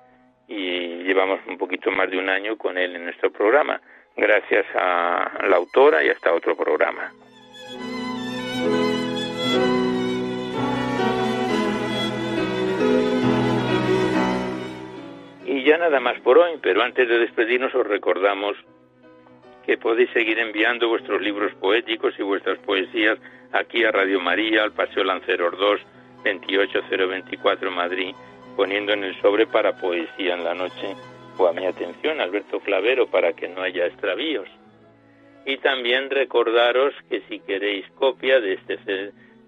[0.48, 3.82] y llevamos un poquito más de un año con él en nuestro programa,
[4.16, 7.12] gracias a la autora y hasta otro programa.
[15.46, 18.56] Y ya nada más por hoy, pero antes de despedirnos os recordamos
[19.68, 23.20] que podéis seguir enviando vuestros libros poéticos y vuestras poesías
[23.52, 25.82] aquí a Radio María, al Paseo Lanceros 2,
[26.24, 28.16] 28024 Madrid,
[28.56, 30.96] poniendo en el sobre para poesía en la noche
[31.38, 34.48] o a mi atención, Alberto Clavero, para que no haya extravíos.
[35.46, 38.78] Y también recordaros que si queréis copia de este,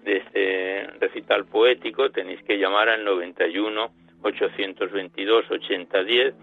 [0.04, 3.90] de este recital poético tenéis que llamar al 91
[4.22, 6.34] 822 8010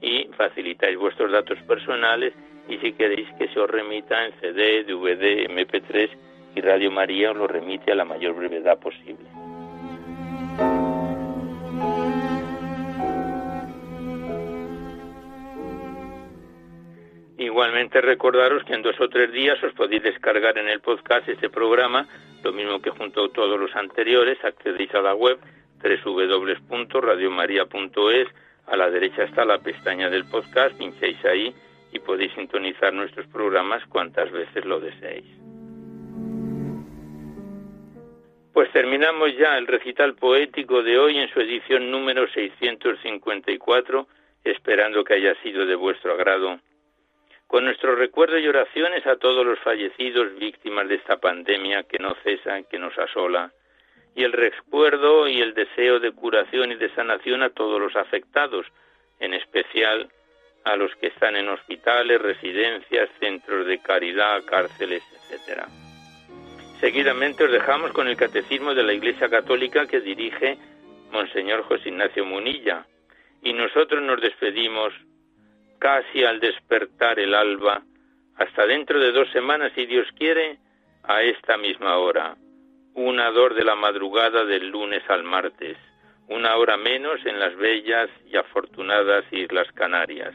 [0.00, 2.32] y facilitáis vuestros datos personales
[2.68, 6.10] y si queréis que se os remita en CD, DVD, MP3
[6.56, 9.28] y Radio María os lo remite a la mayor brevedad posible.
[17.38, 21.48] Igualmente recordaros que en dos o tres días os podéis descargar en el podcast este
[21.50, 22.08] programa,
[22.42, 25.38] lo mismo que junto a todos los anteriores, accedéis a la web
[25.82, 28.28] www.radiomaria.es,
[28.66, 31.54] a la derecha está la pestaña del podcast, pincháis ahí
[31.92, 35.26] y podéis sintonizar nuestros programas cuantas veces lo deseéis.
[38.56, 44.08] Pues terminamos ya el recital poético de hoy en su edición número 654,
[44.44, 46.58] esperando que haya sido de vuestro agrado.
[47.46, 52.14] Con nuestro recuerdo y oraciones a todos los fallecidos víctimas de esta pandemia que no
[52.24, 53.52] cesa, que nos asola,
[54.14, 58.66] y el recuerdo y el deseo de curación y de sanación a todos los afectados,
[59.20, 60.08] en especial
[60.66, 65.00] a los que están en hospitales, residencias, centros de caridad, cárceles,
[65.30, 65.62] etc.
[66.80, 70.58] Seguidamente os dejamos con el Catecismo de la Iglesia Católica que dirige
[71.12, 72.84] Monseñor José Ignacio Munilla.
[73.42, 74.92] Y nosotros nos despedimos
[75.78, 77.82] casi al despertar el alba,
[78.34, 80.58] hasta dentro de dos semanas, si Dios quiere,
[81.04, 82.36] a esta misma hora,
[82.94, 85.78] una dor de la madrugada del lunes al martes,
[86.26, 90.34] una hora menos en las bellas y afortunadas Islas Canarias